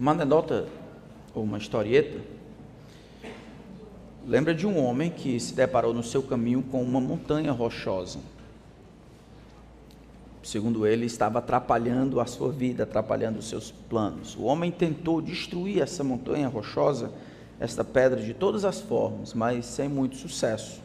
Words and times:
Uma 0.00 0.12
anedota 0.12 0.66
ou 1.34 1.42
uma 1.42 1.58
historieta 1.58 2.18
lembra 4.26 4.54
de 4.54 4.66
um 4.66 4.82
homem 4.82 5.10
que 5.10 5.38
se 5.38 5.52
deparou 5.52 5.92
no 5.92 6.02
seu 6.02 6.22
caminho 6.22 6.62
com 6.62 6.82
uma 6.82 6.98
montanha 6.98 7.52
rochosa. 7.52 8.18
Segundo 10.42 10.86
ele, 10.86 11.04
estava 11.04 11.38
atrapalhando 11.38 12.18
a 12.18 12.24
sua 12.24 12.50
vida, 12.50 12.84
atrapalhando 12.84 13.40
os 13.40 13.48
seus 13.50 13.70
planos. 13.70 14.34
O 14.36 14.44
homem 14.44 14.70
tentou 14.70 15.20
destruir 15.20 15.82
essa 15.82 16.02
montanha 16.02 16.48
rochosa, 16.48 17.12
esta 17.60 17.84
pedra, 17.84 18.22
de 18.22 18.32
todas 18.32 18.64
as 18.64 18.80
formas, 18.80 19.34
mas 19.34 19.66
sem 19.66 19.86
muito 19.86 20.16
sucesso. 20.16 20.80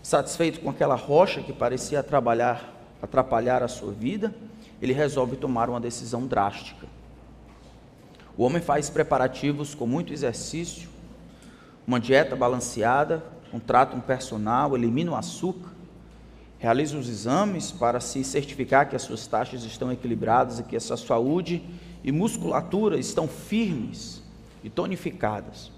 Satisfeito 0.00 0.60
com 0.60 0.70
aquela 0.70 0.94
rocha 0.94 1.42
que 1.42 1.52
parecia 1.52 1.98
atrapalhar, 1.98 2.72
atrapalhar 3.02 3.64
a 3.64 3.68
sua 3.68 3.90
vida, 3.90 4.32
ele 4.80 4.92
resolve 4.92 5.34
tomar 5.34 5.68
uma 5.68 5.80
decisão 5.80 6.24
drástica. 6.24 6.99
O 8.40 8.42
homem 8.44 8.62
faz 8.62 8.88
preparativos 8.88 9.74
com 9.74 9.86
muito 9.86 10.14
exercício, 10.14 10.88
uma 11.86 12.00
dieta 12.00 12.34
balanceada, 12.34 13.22
contrata 13.50 13.94
um 13.94 14.00
personal, 14.00 14.74
elimina 14.74 15.12
o 15.12 15.14
açúcar, 15.14 15.68
realiza 16.58 16.96
os 16.96 17.06
exames 17.06 17.70
para 17.70 18.00
se 18.00 18.24
certificar 18.24 18.88
que 18.88 18.96
as 18.96 19.02
suas 19.02 19.26
taxas 19.26 19.62
estão 19.64 19.92
equilibradas 19.92 20.58
e 20.58 20.62
que 20.62 20.74
a 20.74 20.80
sua 20.80 20.96
saúde 20.96 21.62
e 22.02 22.10
musculatura 22.10 22.98
estão 22.98 23.28
firmes 23.28 24.22
e 24.64 24.70
tonificadas. 24.70 25.70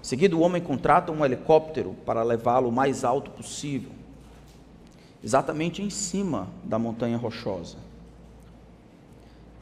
Em 0.00 0.04
seguida, 0.04 0.36
o 0.36 0.40
homem 0.40 0.62
contrata 0.62 1.10
um 1.10 1.24
helicóptero 1.24 1.96
para 2.06 2.22
levá-lo 2.22 2.68
o 2.68 2.72
mais 2.72 3.02
alto 3.02 3.28
possível, 3.32 3.90
exatamente 5.20 5.82
em 5.82 5.90
cima 5.90 6.46
da 6.62 6.78
montanha 6.78 7.16
rochosa 7.16 7.83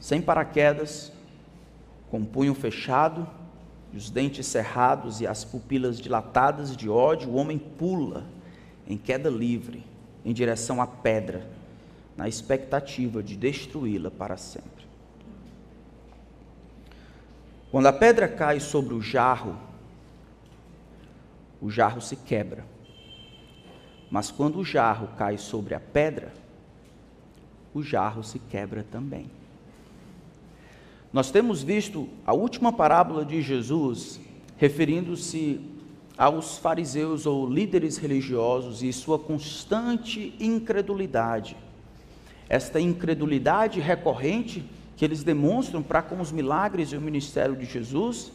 sem 0.03 0.21
paraquedas, 0.21 1.13
com 2.11 2.19
o 2.19 2.25
punho 2.25 2.53
fechado, 2.53 3.25
os 3.93 4.09
dentes 4.09 4.45
cerrados 4.45 5.21
e 5.21 5.25
as 5.25 5.45
pupilas 5.45 5.97
dilatadas 5.97 6.75
de 6.75 6.89
ódio, 6.89 7.29
o 7.29 7.35
homem 7.35 7.57
pula 7.57 8.25
em 8.85 8.97
queda 8.97 9.29
livre 9.29 9.81
em 10.25 10.33
direção 10.33 10.81
à 10.81 10.85
pedra, 10.85 11.47
na 12.17 12.27
expectativa 12.27 13.23
de 13.23 13.37
destruí-la 13.37 14.11
para 14.11 14.35
sempre. 14.35 14.85
Quando 17.71 17.85
a 17.85 17.93
pedra 17.93 18.27
cai 18.27 18.59
sobre 18.59 18.93
o 18.93 19.01
jarro, 19.01 19.55
o 21.61 21.71
jarro 21.71 22.01
se 22.01 22.17
quebra. 22.17 22.65
Mas 24.11 24.29
quando 24.29 24.59
o 24.59 24.65
jarro 24.65 25.07
cai 25.17 25.37
sobre 25.37 25.73
a 25.73 25.79
pedra, 25.79 26.33
o 27.73 27.81
jarro 27.81 28.21
se 28.21 28.37
quebra 28.37 28.83
também. 28.91 29.31
Nós 31.13 31.29
temos 31.29 31.61
visto 31.61 32.09
a 32.25 32.33
última 32.33 32.73
parábola 32.73 33.23
de 33.23 33.39
Jesus 33.39 34.19
referindo-se 34.57 35.61
aos 36.17 36.57
fariseus 36.57 37.27
ou 37.27 37.47
líderes 37.47 37.97
religiosos 37.97 38.81
e 38.81 38.91
sua 38.91 39.19
constante 39.19 40.33
incredulidade. 40.39 41.55
Esta 42.49 42.79
incredulidade 42.79 43.79
recorrente 43.79 44.65
que 44.97 45.05
eles 45.05 45.23
demonstram 45.23 45.83
para 45.83 46.01
com 46.01 46.19
os 46.19 46.31
milagres 46.31 46.89
e 46.89 46.97
o 46.97 47.01
ministério 47.01 47.55
de 47.55 47.65
Jesus, 47.65 48.31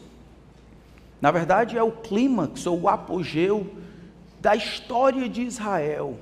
na 1.21 1.33
verdade 1.33 1.77
é 1.77 1.83
o 1.83 1.91
clímax 1.91 2.65
ou 2.65 2.83
o 2.83 2.89
apogeu 2.89 3.67
da 4.41 4.55
história 4.55 5.29
de 5.29 5.43
Israel. 5.43 6.17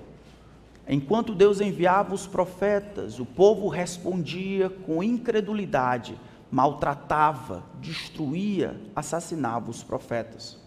Enquanto 0.89 1.35
Deus 1.35 1.61
enviava 1.61 2.15
os 2.15 2.27
profetas, 2.27 3.19
o 3.19 3.27
povo 3.27 3.69
respondia 3.69 4.71
com 4.71 5.03
incredulidade 5.03 6.17
maltratava, 6.51 7.65
destruía, 7.81 8.81
assassinava 8.95 9.71
os 9.71 9.83
profetas. 9.83 10.59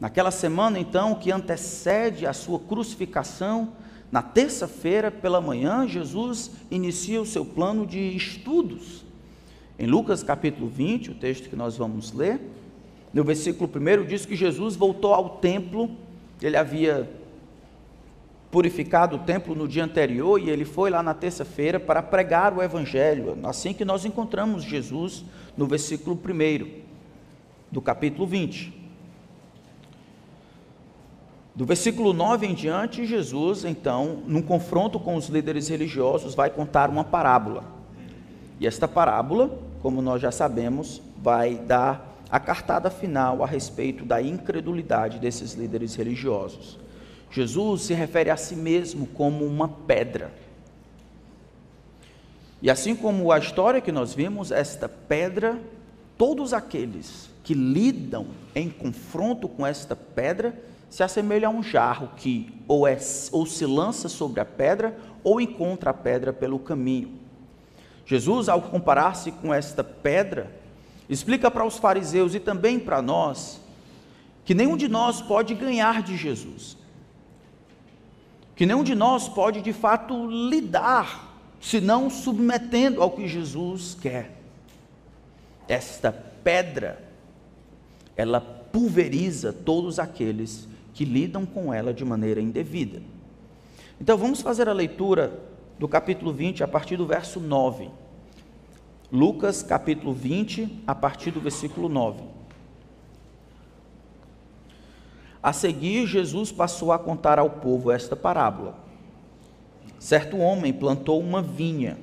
Naquela 0.00 0.30
semana, 0.30 0.78
então, 0.78 1.14
que 1.14 1.30
antecede 1.30 2.26
a 2.26 2.32
sua 2.32 2.58
crucificação, 2.58 3.72
na 4.10 4.22
terça-feira 4.22 5.10
pela 5.10 5.40
manhã, 5.40 5.88
Jesus 5.88 6.50
inicia 6.70 7.20
o 7.20 7.26
seu 7.26 7.44
plano 7.44 7.86
de 7.86 7.98
estudos. 8.16 9.04
Em 9.78 9.86
Lucas 9.86 10.22
capítulo 10.22 10.68
20, 10.68 11.10
o 11.10 11.14
texto 11.14 11.48
que 11.48 11.56
nós 11.56 11.76
vamos 11.76 12.12
ler, 12.12 12.40
no 13.12 13.24
versículo 13.24 13.68
1 13.68 14.06
diz 14.06 14.26
que 14.26 14.36
Jesus 14.36 14.76
voltou 14.76 15.14
ao 15.14 15.30
templo, 15.38 15.90
ele 16.42 16.56
havia 16.56 17.10
purificado 18.54 19.16
o 19.16 19.18
templo 19.18 19.52
no 19.52 19.66
dia 19.66 19.84
anterior 19.84 20.40
e 20.40 20.48
ele 20.48 20.64
foi 20.64 20.88
lá 20.88 21.02
na 21.02 21.12
terça-feira 21.12 21.80
para 21.80 22.00
pregar 22.00 22.56
o 22.56 22.62
evangelho. 22.62 23.36
Assim 23.42 23.74
que 23.74 23.84
nós 23.84 24.04
encontramos 24.04 24.62
Jesus 24.62 25.24
no 25.56 25.66
versículo 25.66 26.14
1 26.14 26.82
do 27.68 27.82
capítulo 27.82 28.28
20. 28.28 28.72
Do 31.52 31.64
versículo 31.66 32.12
9 32.12 32.46
em 32.46 32.54
diante, 32.54 33.04
Jesus, 33.04 33.64
então, 33.64 34.22
num 34.24 34.40
confronto 34.40 35.00
com 35.00 35.16
os 35.16 35.26
líderes 35.26 35.66
religiosos, 35.66 36.36
vai 36.36 36.48
contar 36.48 36.88
uma 36.88 37.02
parábola. 37.02 37.64
E 38.60 38.68
esta 38.68 38.86
parábola, 38.86 39.58
como 39.82 40.00
nós 40.00 40.22
já 40.22 40.30
sabemos, 40.30 41.02
vai 41.20 41.56
dar 41.56 42.22
a 42.30 42.38
cartada 42.38 42.88
final 42.88 43.42
a 43.42 43.48
respeito 43.48 44.04
da 44.04 44.22
incredulidade 44.22 45.18
desses 45.18 45.54
líderes 45.54 45.96
religiosos. 45.96 46.83
Jesus 47.34 47.82
se 47.82 47.94
refere 47.94 48.30
a 48.30 48.36
si 48.36 48.54
mesmo 48.54 49.08
como 49.08 49.44
uma 49.44 49.66
pedra. 49.66 50.32
E 52.62 52.70
assim 52.70 52.94
como 52.94 53.32
a 53.32 53.38
história 53.40 53.80
que 53.80 53.90
nós 53.90 54.14
vimos, 54.14 54.52
esta 54.52 54.88
pedra, 54.88 55.60
todos 56.16 56.52
aqueles 56.52 57.28
que 57.42 57.52
lidam 57.52 58.28
em 58.54 58.70
confronto 58.70 59.48
com 59.48 59.66
esta 59.66 59.96
pedra, 59.96 60.56
se 60.88 61.02
assemelha 61.02 61.48
a 61.48 61.50
um 61.50 61.60
jarro 61.60 62.10
que 62.16 62.54
ou, 62.68 62.86
é, 62.86 62.96
ou 63.32 63.44
se 63.44 63.66
lança 63.66 64.08
sobre 64.08 64.38
a 64.38 64.44
pedra 64.44 64.96
ou 65.24 65.40
encontra 65.40 65.90
a 65.90 65.94
pedra 65.94 66.32
pelo 66.32 66.60
caminho. 66.60 67.18
Jesus, 68.06 68.48
ao 68.48 68.62
comparar-se 68.62 69.32
com 69.32 69.52
esta 69.52 69.82
pedra, 69.82 70.54
explica 71.08 71.50
para 71.50 71.66
os 71.66 71.78
fariseus 71.78 72.32
e 72.32 72.38
também 72.38 72.78
para 72.78 73.02
nós 73.02 73.60
que 74.44 74.54
nenhum 74.54 74.76
de 74.76 74.86
nós 74.86 75.20
pode 75.20 75.52
ganhar 75.52 76.00
de 76.00 76.16
Jesus 76.16 76.83
que 78.56 78.66
nenhum 78.66 78.84
de 78.84 78.94
nós 78.94 79.28
pode 79.28 79.60
de 79.60 79.72
fato 79.72 80.26
lidar, 80.26 81.38
senão 81.60 82.08
submetendo 82.08 83.02
ao 83.02 83.10
que 83.10 83.26
Jesus 83.26 83.96
quer. 84.00 84.38
Esta 85.66 86.12
pedra, 86.12 87.02
ela 88.16 88.40
pulveriza 88.40 89.52
todos 89.52 89.98
aqueles 89.98 90.68
que 90.92 91.04
lidam 91.04 91.44
com 91.44 91.72
ela 91.72 91.92
de 91.92 92.04
maneira 92.04 92.40
indevida. 92.40 93.02
Então 94.00 94.16
vamos 94.16 94.40
fazer 94.40 94.68
a 94.68 94.72
leitura 94.72 95.40
do 95.78 95.88
capítulo 95.88 96.32
20 96.32 96.62
a 96.62 96.68
partir 96.68 96.96
do 96.96 97.06
verso 97.06 97.40
9. 97.40 97.90
Lucas 99.10 99.62
capítulo 99.62 100.12
20, 100.12 100.82
a 100.86 100.94
partir 100.94 101.30
do 101.30 101.40
versículo 101.40 101.88
9. 101.88 102.33
A 105.44 105.52
seguir, 105.52 106.06
Jesus 106.06 106.50
passou 106.50 106.90
a 106.90 106.98
contar 106.98 107.38
ao 107.38 107.50
povo 107.50 107.90
esta 107.90 108.16
parábola. 108.16 108.76
Certo 109.98 110.38
homem 110.38 110.72
plantou 110.72 111.20
uma 111.20 111.42
vinha, 111.42 111.98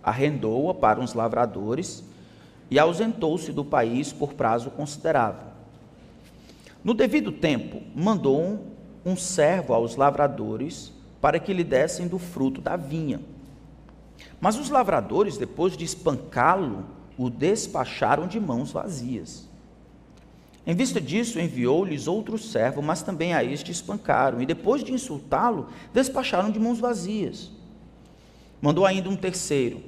arrendou-a 0.00 0.72
para 0.72 1.00
uns 1.00 1.12
lavradores 1.12 2.04
e 2.70 2.78
ausentou-se 2.78 3.50
do 3.50 3.64
país 3.64 4.12
por 4.12 4.34
prazo 4.34 4.70
considerável. 4.70 5.48
No 6.84 6.94
devido 6.94 7.32
tempo, 7.32 7.82
mandou 7.96 8.40
um, 8.40 8.58
um 9.04 9.16
servo 9.16 9.74
aos 9.74 9.96
lavradores 9.96 10.92
para 11.20 11.40
que 11.40 11.52
lhe 11.52 11.64
dessem 11.64 12.06
do 12.06 12.20
fruto 12.20 12.60
da 12.60 12.76
vinha. 12.76 13.20
Mas 14.40 14.56
os 14.56 14.70
lavradores, 14.70 15.36
depois 15.36 15.76
de 15.76 15.84
espancá-lo, 15.84 16.84
o 17.18 17.28
despacharam 17.28 18.28
de 18.28 18.38
mãos 18.38 18.70
vazias. 18.70 19.47
Em 20.68 20.74
vista 20.74 21.00
disso, 21.00 21.40
enviou-lhes 21.40 22.06
outro 22.06 22.36
servo, 22.36 22.82
mas 22.82 23.02
também 23.02 23.32
a 23.32 23.42
este 23.42 23.72
espancaram, 23.72 24.42
e 24.42 24.44
depois 24.44 24.84
de 24.84 24.92
insultá-lo, 24.92 25.68
despacharam 25.94 26.50
de 26.50 26.60
mãos 26.60 26.78
vazias. 26.78 27.50
Mandou 28.60 28.84
ainda 28.84 29.08
um 29.08 29.16
terceiro. 29.16 29.80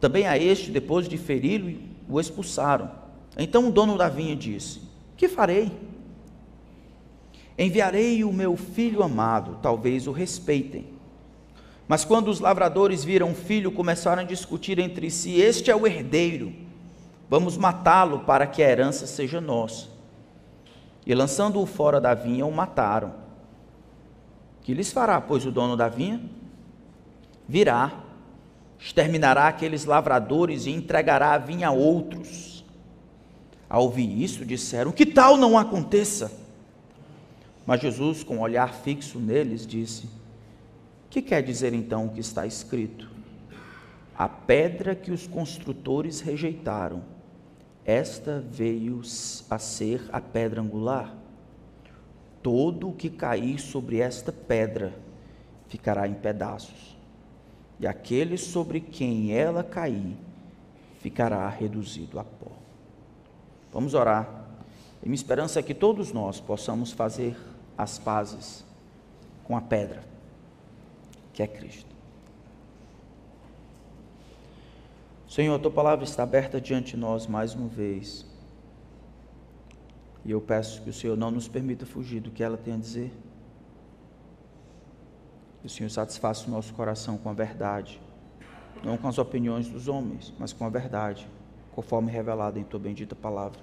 Também 0.00 0.26
a 0.26 0.38
este, 0.38 0.70
depois 0.70 1.06
de 1.06 1.18
feri-lo, 1.18 1.78
o 2.08 2.18
expulsaram. 2.18 2.90
Então 3.36 3.68
o 3.68 3.70
dono 3.70 3.98
da 3.98 4.08
vinha 4.08 4.34
disse: 4.34 4.80
Que 5.14 5.28
farei? 5.28 5.72
Enviarei 7.58 8.24
o 8.24 8.32
meu 8.32 8.56
filho 8.56 9.02
amado, 9.02 9.58
talvez 9.60 10.06
o 10.06 10.12
respeitem. 10.12 10.86
Mas 11.86 12.02
quando 12.02 12.28
os 12.28 12.40
lavradores 12.40 13.04
viram 13.04 13.32
o 13.32 13.34
filho, 13.34 13.72
começaram 13.72 14.22
a 14.22 14.24
discutir 14.24 14.78
entre 14.78 15.10
si: 15.10 15.38
Este 15.38 15.70
é 15.70 15.76
o 15.76 15.86
herdeiro 15.86 16.66
Vamos 17.28 17.56
matá-lo 17.56 18.20
para 18.20 18.46
que 18.46 18.62
a 18.62 18.68
herança 18.68 19.06
seja 19.06 19.40
nossa. 19.40 19.86
E 21.06 21.14
lançando-o 21.14 21.66
fora 21.66 22.00
da 22.00 22.14
vinha, 22.14 22.46
o 22.46 22.52
mataram. 22.52 23.14
Que 24.62 24.74
lhes 24.74 24.92
fará, 24.92 25.20
pois, 25.20 25.44
o 25.46 25.52
dono 25.52 25.76
da 25.76 25.88
vinha? 25.88 26.20
Virá 27.46 28.04
exterminará 28.78 29.48
aqueles 29.48 29.84
lavradores 29.84 30.66
e 30.66 30.70
entregará 30.70 31.32
a 31.32 31.38
vinha 31.38 31.68
a 31.68 31.72
outros. 31.72 32.64
Ao 33.68 33.82
ouvir 33.82 34.22
isso, 34.22 34.44
disseram: 34.44 34.92
Que 34.92 35.04
tal 35.04 35.36
não 35.36 35.58
aconteça? 35.58 36.32
Mas 37.66 37.80
Jesus, 37.80 38.22
com 38.22 38.36
um 38.36 38.40
olhar 38.40 38.72
fixo 38.72 39.18
neles, 39.18 39.66
disse: 39.66 40.08
Que 41.10 41.20
quer 41.20 41.42
dizer 41.42 41.74
então 41.74 42.06
o 42.06 42.10
que 42.10 42.20
está 42.20 42.46
escrito? 42.46 43.10
A 44.16 44.28
pedra 44.28 44.94
que 44.94 45.10
os 45.10 45.26
construtores 45.26 46.20
rejeitaram, 46.20 47.02
esta 47.88 48.44
veio 48.50 49.00
a 49.48 49.58
ser 49.58 50.10
a 50.12 50.20
pedra 50.20 50.60
angular. 50.60 51.16
Todo 52.42 52.90
o 52.90 52.92
que 52.92 53.08
cair 53.08 53.58
sobre 53.58 53.98
esta 53.98 54.30
pedra 54.30 54.94
ficará 55.68 56.06
em 56.06 56.12
pedaços 56.12 56.98
e 57.80 57.86
aquele 57.86 58.36
sobre 58.36 58.78
quem 58.78 59.32
ela 59.32 59.64
cair 59.64 60.18
ficará 61.00 61.48
reduzido 61.48 62.18
a 62.18 62.24
pó. 62.24 62.52
Vamos 63.72 63.94
orar. 63.94 64.28
E 65.02 65.06
minha 65.06 65.14
esperança 65.14 65.58
é 65.58 65.62
que 65.62 65.72
todos 65.72 66.12
nós 66.12 66.40
possamos 66.40 66.92
fazer 66.92 67.38
as 67.76 67.98
pazes 67.98 68.66
com 69.44 69.56
a 69.56 69.62
pedra, 69.62 70.04
que 71.32 71.42
é 71.42 71.46
Cristo. 71.46 71.87
Senhor, 75.28 75.54
a 75.54 75.58
tua 75.58 75.70
palavra 75.70 76.06
está 76.06 76.22
aberta 76.22 76.58
diante 76.58 76.92
de 76.92 76.96
nós 76.96 77.26
mais 77.26 77.54
uma 77.54 77.68
vez. 77.68 78.24
E 80.24 80.30
eu 80.30 80.40
peço 80.40 80.80
que 80.80 80.88
o 80.88 80.92
Senhor 80.92 81.18
não 81.18 81.30
nos 81.30 81.46
permita 81.46 81.84
fugir 81.84 82.20
do 82.20 82.30
que 82.30 82.42
ela 82.42 82.56
tem 82.56 82.72
a 82.72 82.78
dizer. 82.78 83.12
Que 85.60 85.66
o 85.66 85.70
Senhor 85.70 85.90
satisfaça 85.90 86.48
o 86.48 86.50
nosso 86.50 86.72
coração 86.72 87.18
com 87.18 87.28
a 87.28 87.34
verdade, 87.34 88.00
não 88.82 88.96
com 88.96 89.06
as 89.06 89.18
opiniões 89.18 89.68
dos 89.68 89.86
homens, 89.86 90.32
mas 90.38 90.54
com 90.54 90.64
a 90.64 90.70
verdade, 90.70 91.28
conforme 91.72 92.10
revelada 92.10 92.58
em 92.58 92.64
tua 92.64 92.80
bendita 92.80 93.14
palavra. 93.14 93.60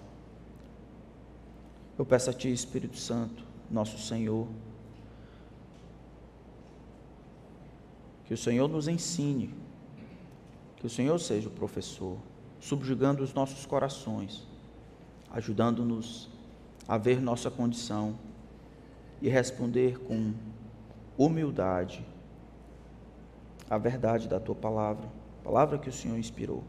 Eu 1.98 2.06
peço 2.06 2.30
a 2.30 2.34
Ti, 2.34 2.54
Espírito 2.54 2.98
Santo, 2.98 3.44
nosso 3.72 3.98
Senhor, 3.98 4.48
que 8.26 8.36
o 8.36 8.38
Senhor 8.38 8.68
nos 8.68 8.88
ensine, 8.88 9.65
que 10.77 10.86
o 10.86 10.89
Senhor 10.89 11.18
seja 11.19 11.48
o 11.48 11.51
professor, 11.51 12.18
subjugando 12.60 13.24
os 13.24 13.33
nossos 13.33 13.66
corações, 13.66 14.48
ajudando-nos 15.31 16.30
a 16.88 16.98
ver 16.98 17.22
nossa 17.22 17.50
condição 17.50 18.18
e 19.22 19.30
responder 19.30 20.00
com 20.00 20.33
humildade, 21.18 22.06
a 23.69 23.77
verdade 23.77 24.27
da 24.27 24.39
tua 24.39 24.56
palavra, 24.56 25.10
palavra 25.44 25.77
que 25.77 25.89
o 25.89 25.94
Senhor 25.94 26.18
inspirou. 26.18 26.63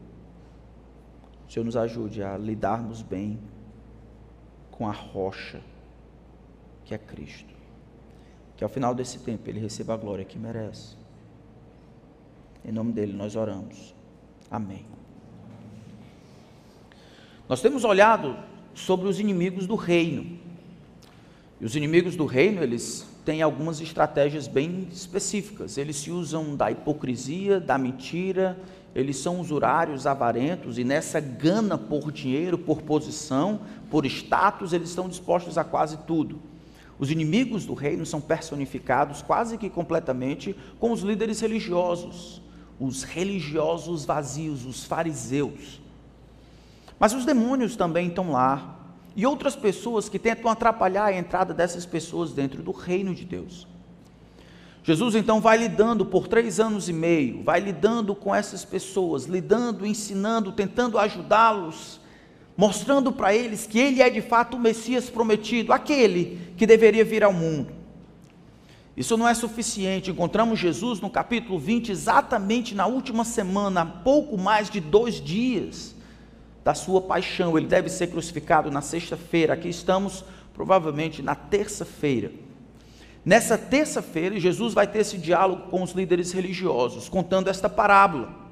O 1.47 1.51
Senhor 1.51 1.65
nos 1.65 1.77
ajude 1.77 2.23
a 2.23 2.37
lidarmos 2.37 3.01
bem 3.01 3.39
com 4.71 4.87
a 4.87 4.91
rocha 4.91 5.61
que 6.85 6.93
é 6.93 6.97
Cristo. 6.97 7.53
Que 8.55 8.63
ao 8.63 8.69
final 8.69 8.95
desse 8.95 9.19
tempo 9.19 9.49
ele 9.49 9.59
receba 9.59 9.93
a 9.93 9.97
glória 9.97 10.25
que 10.25 10.39
merece. 10.39 10.95
Em 12.65 12.71
nome 12.71 12.91
dele 12.91 13.13
nós 13.13 13.35
oramos. 13.35 13.93
Amém. 14.49 14.85
Nós 17.47 17.61
temos 17.61 17.83
olhado 17.83 18.35
sobre 18.73 19.07
os 19.07 19.19
inimigos 19.19 19.65
do 19.65 19.75
reino. 19.75 20.37
E 21.59 21.65
os 21.65 21.75
inimigos 21.75 22.15
do 22.15 22.25
reino, 22.25 22.61
eles 22.61 23.07
tem 23.25 23.41
algumas 23.41 23.81
estratégias 23.81 24.47
bem 24.47 24.87
específicas. 24.91 25.77
Eles 25.77 25.97
se 25.97 26.11
usam 26.11 26.55
da 26.55 26.71
hipocrisia, 26.71 27.59
da 27.59 27.77
mentira, 27.77 28.57
eles 28.95 29.17
são 29.17 29.39
usurários, 29.39 30.07
avarentos, 30.07 30.77
e 30.77 30.83
nessa 30.83 31.19
gana 31.19 31.77
por 31.77 32.11
dinheiro, 32.11 32.57
por 32.57 32.81
posição, 32.81 33.61
por 33.89 34.05
status, 34.05 34.73
eles 34.73 34.89
estão 34.89 35.09
dispostos 35.09 35.57
a 35.57 35.63
quase 35.63 35.97
tudo. 36.07 36.39
Os 36.97 37.11
inimigos 37.11 37.65
do 37.65 37.73
reino 37.73 38.05
são 38.05 38.19
personificados 38.19 39.21
quase 39.21 39.57
que 39.57 39.69
completamente 39.69 40.55
com 40.79 40.91
os 40.91 41.01
líderes 41.01 41.39
religiosos, 41.39 42.41
os 42.79 43.03
religiosos 43.03 44.05
vazios, 44.05 44.65
os 44.65 44.83
fariseus. 44.83 45.81
Mas 46.99 47.13
os 47.13 47.25
demônios 47.25 47.75
também 47.75 48.07
estão 48.07 48.31
lá, 48.31 48.75
e 49.15 49.25
outras 49.25 49.55
pessoas 49.55 50.07
que 50.07 50.19
tentam 50.19 50.49
atrapalhar 50.49 51.05
a 51.05 51.17
entrada 51.17 51.51
dessas 51.53 51.87
pessoas 51.87 52.33
dentro 52.33 52.61
do 52.61 52.71
reino 52.71 53.15
de 53.15 53.25
Deus. 53.25 53.67
Jesus 54.83 55.15
então 55.15 55.41
vai 55.41 55.57
lidando 55.57 56.05
por 56.05 56.27
três 56.27 56.59
anos 56.59 56.87
e 56.87 56.93
meio, 56.93 57.43
vai 57.43 57.59
lidando 57.59 58.15
com 58.15 58.33
essas 58.33 58.63
pessoas, 58.63 59.25
lidando, 59.25 59.85
ensinando, 59.85 60.51
tentando 60.51 60.99
ajudá-los, 60.99 61.99
mostrando 62.55 63.11
para 63.11 63.35
eles 63.35 63.67
que 63.67 63.79
ele 63.79 64.01
é 64.01 64.09
de 64.09 64.21
fato 64.21 64.55
o 64.55 64.59
Messias 64.59 65.09
prometido, 65.09 65.73
aquele 65.73 66.53
que 66.55 66.65
deveria 66.65 67.03
vir 67.03 67.23
ao 67.23 67.33
mundo. 67.33 67.76
Isso 68.97 69.15
não 69.15 69.27
é 69.27 69.33
suficiente. 69.35 70.09
Encontramos 70.09 70.57
Jesus 70.57 70.99
no 70.99 71.07
capítulo 71.07 71.59
20, 71.59 71.91
exatamente 71.91 72.73
na 72.73 72.87
última 72.87 73.23
semana, 73.23 73.81
há 73.81 73.85
pouco 73.85 74.35
mais 74.39 74.71
de 74.71 74.79
dois 74.79 75.21
dias 75.23 75.95
da 76.63 76.73
sua 76.73 76.99
paixão. 76.99 77.55
Ele 77.55 77.67
deve 77.67 77.89
ser 77.89 78.07
crucificado 78.07 78.71
na 78.71 78.81
sexta-feira. 78.81 79.53
Aqui 79.53 79.69
estamos, 79.69 80.25
provavelmente, 80.51 81.21
na 81.21 81.35
terça-feira. 81.35 82.31
Nessa 83.23 83.55
terça-feira, 83.55 84.39
Jesus 84.39 84.73
vai 84.73 84.87
ter 84.87 84.99
esse 84.99 85.19
diálogo 85.19 85.69
com 85.69 85.83
os 85.83 85.91
líderes 85.91 86.31
religiosos, 86.31 87.07
contando 87.07 87.49
esta 87.49 87.69
parábola. 87.69 88.46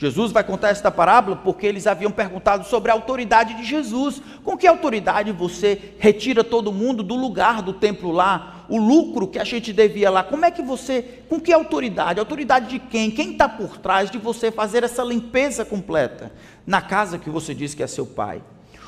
Jesus 0.00 0.32
vai 0.32 0.42
contar 0.42 0.70
esta 0.70 0.90
parábola 0.90 1.36
porque 1.36 1.66
eles 1.66 1.86
haviam 1.86 2.10
perguntado 2.10 2.64
sobre 2.64 2.90
a 2.90 2.94
autoridade 2.94 3.52
de 3.52 3.64
Jesus. 3.64 4.22
Com 4.42 4.56
que 4.56 4.66
autoridade 4.66 5.30
você 5.30 5.94
retira 5.98 6.42
todo 6.42 6.72
mundo 6.72 7.02
do 7.02 7.14
lugar 7.14 7.60
do 7.60 7.74
templo 7.74 8.10
lá? 8.10 8.64
O 8.70 8.78
lucro 8.78 9.28
que 9.28 9.38
a 9.38 9.44
gente 9.44 9.74
devia 9.74 10.08
lá, 10.08 10.24
como 10.24 10.46
é 10.46 10.50
que 10.50 10.62
você, 10.62 11.22
com 11.28 11.38
que 11.38 11.52
autoridade? 11.52 12.18
Autoridade 12.18 12.70
de 12.70 12.78
quem? 12.78 13.10
Quem 13.10 13.32
está 13.32 13.46
por 13.46 13.76
trás 13.76 14.10
de 14.10 14.16
você 14.16 14.50
fazer 14.50 14.84
essa 14.84 15.04
limpeza 15.04 15.66
completa 15.66 16.32
na 16.66 16.80
casa 16.80 17.18
que 17.18 17.28
você 17.28 17.54
diz 17.54 17.74
que 17.74 17.82
é 17.82 17.86
seu 17.86 18.06
pai? 18.06 18.42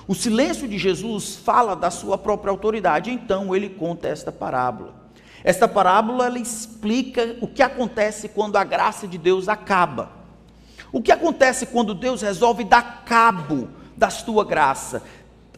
O 0.09 0.15
silêncio 0.15 0.67
de 0.67 0.79
Jesus 0.79 1.37
fala 1.37 1.77
da 1.77 1.91
sua 1.91 2.17
própria 2.17 2.51
autoridade, 2.51 3.11
então 3.11 3.55
ele 3.55 3.69
conta 3.69 4.09
esta 4.09 4.33
parábola. 4.33 4.95
Esta 5.45 5.69
parábola 5.69 6.25
ela 6.25 6.39
explica 6.39 7.37
o 7.43 7.47
que 7.47 7.63
acontece 7.63 8.31
quando 8.31 8.57
a 8.57 8.65
graça 8.65 9.07
de 9.07 9.19
Deus 9.19 9.47
acaba. 9.47 10.22
O 10.93 11.01
que 11.01 11.11
acontece 11.11 11.65
quando 11.65 11.95
Deus 11.95 12.21
resolve 12.21 12.65
dar 12.65 13.03
cabo 13.07 13.71
da 13.97 14.11
sua 14.11 14.45
graça? 14.45 15.03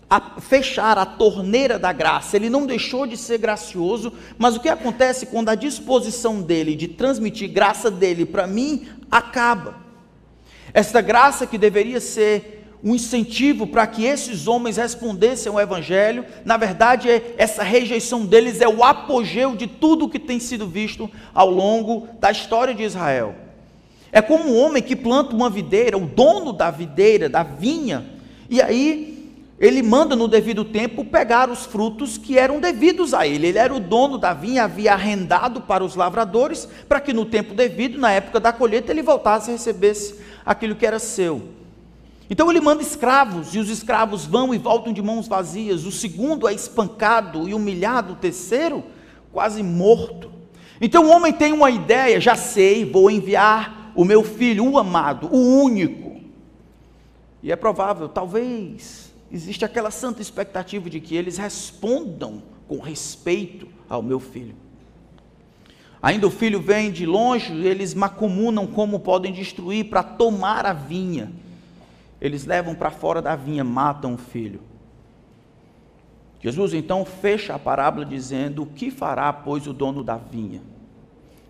A 0.09 0.41
fechar 0.41 0.97
a 0.97 1.05
torneira 1.05 1.76
da 1.76 1.93
graça, 1.93 2.37
ele 2.37 2.49
não 2.49 2.67
deixou 2.67 3.05
de 3.05 3.17
ser 3.17 3.38
gracioso, 3.38 4.12
mas 4.38 4.55
o 4.55 4.61
que 4.61 4.69
acontece 4.69 5.26
quando 5.26 5.49
a 5.49 5.57
disposição 5.57 6.41
dele 6.41 6.76
de 6.76 6.87
transmitir 6.87 7.50
graça 7.50 7.91
dele 7.91 8.25
para 8.25 8.47
mim 8.47 8.87
acaba? 9.11 9.75
Esta 10.73 11.00
graça 11.00 11.47
que 11.47 11.59
deveria 11.59 12.00
ser 12.00 12.55
um 12.85 12.95
incentivo 12.95 13.67
para 13.67 13.87
que 13.87 14.05
esses 14.05 14.47
homens 14.47 14.76
respondessem 14.76 15.50
ao 15.50 15.59
Evangelho, 15.59 16.26
na 16.45 16.57
verdade, 16.57 17.11
é, 17.11 17.35
essa 17.38 17.62
rejeição 17.62 18.26
deles 18.26 18.61
é 18.61 18.69
o 18.69 18.85
apogeu 18.85 19.57
de 19.57 19.67
tudo 19.67 20.05
o 20.05 20.11
que 20.11 20.19
tem 20.19 20.38
sido 20.38 20.69
visto 20.69 21.11
ao 21.33 21.50
longo 21.50 22.07
da 22.21 22.31
história 22.31 22.75
de 22.75 22.83
Israel. 22.83 23.44
É 24.14 24.23
como 24.23 24.49
um 24.49 24.56
homem 24.56 24.80
que 24.80 24.94
planta 24.94 25.35
uma 25.35 25.50
videira, 25.50 25.99
o 25.99 26.06
dono 26.06 26.52
da 26.52 26.71
videira, 26.71 27.28
da 27.28 27.42
vinha, 27.42 28.06
e 28.49 28.62
aí 28.62 29.28
ele 29.59 29.83
manda 29.83 30.14
no 30.14 30.28
devido 30.28 30.64
tempo 30.64 31.04
pegar 31.04 31.50
os 31.50 31.66
frutos 31.66 32.16
que 32.16 32.38
eram 32.38 32.61
devidos 32.61 33.12
a 33.12 33.26
ele. 33.26 33.49
Ele 33.49 33.59
era 33.59 33.75
o 33.75 33.80
dono 33.80 34.16
da 34.16 34.33
vinha, 34.33 34.62
havia 34.62 34.92
arrendado 34.92 35.62
para 35.62 35.83
os 35.83 35.97
lavradores, 35.97 36.68
para 36.88 37.00
que 37.00 37.12
no 37.12 37.25
tempo 37.25 37.54
devido, 37.54 37.99
na 37.99 38.12
época 38.12 38.38
da 38.38 38.52
colheita, 38.52 38.92
ele 38.92 39.02
voltasse 39.02 39.50
e 39.50 39.54
recebesse 39.54 40.14
aquilo 40.47 40.76
que 40.76 40.87
era 40.87 41.00
seu. 41.00 41.42
Então 42.30 42.49
ele 42.49 42.61
manda 42.61 42.85
escravos, 42.85 43.52
e 43.52 43.59
os 43.59 43.68
escravos 43.68 44.25
vão 44.25 44.54
e 44.54 44.59
voltam 44.59 44.92
de 44.92 45.02
mãos 45.02 45.26
vazias. 45.26 45.85
O 45.85 45.90
segundo 45.90 46.47
é 46.47 46.54
espancado 46.54 47.49
e 47.49 47.52
humilhado, 47.52 48.12
o 48.12 48.16
terceiro, 48.16 48.85
quase 49.33 49.61
morto. 49.61 50.30
Então 50.80 51.06
o 51.06 51.11
homem 51.11 51.33
tem 51.33 51.52
uma 51.52 51.68
ideia, 51.68 52.21
já 52.21 52.37
sei, 52.37 52.85
vou 52.85 53.11
enviar 53.11 53.83
o 53.95 54.05
meu 54.05 54.23
filho, 54.23 54.71
o 54.71 54.79
amado, 54.79 55.29
o 55.33 55.63
único. 55.63 56.21
E 57.43 57.53
é 57.53 57.57
provável, 57.57 58.09
talvez, 58.09 59.13
existe 59.31 59.65
aquela 59.65 59.91
santa 59.91 60.23
expectativa 60.23 60.89
de 60.89 61.01
que 61.01 61.15
eles 61.15 61.37
respondam 61.37 62.43
com 62.67 62.79
respeito 62.79 63.69
ao 63.89 64.03
meu 64.03 64.19
filho. 64.19 64.55
Ainda 66.03 66.27
o 66.27 66.31
filho 66.31 66.61
vem 66.61 66.91
de 66.91 67.07
longe, 67.07 67.53
eles 67.67 67.95
macumunam 67.95 68.67
como 68.67 69.01
podem 69.01 69.33
destruir 69.33 69.89
para 69.89 70.03
tomar 70.03 70.67
a 70.67 70.73
vinha. 70.73 71.33
Eles 72.21 72.45
levam 72.45 72.75
para 72.75 72.91
fora 72.91 73.23
da 73.23 73.35
vinha, 73.35 73.65
matam 73.65 74.15
o 74.15 74.19
filho. 74.19 74.61
Jesus 76.41 76.75
então 76.75 77.07
fecha 77.07 77.55
a 77.55 77.59
parábola 77.59 78.05
dizendo: 78.05 78.63
O 78.63 78.67
que 78.67 78.91
fará, 78.91 79.33
pois, 79.33 79.67
o 79.67 79.73
dono 79.73 80.05
da 80.05 80.19
vinha? 80.19 80.61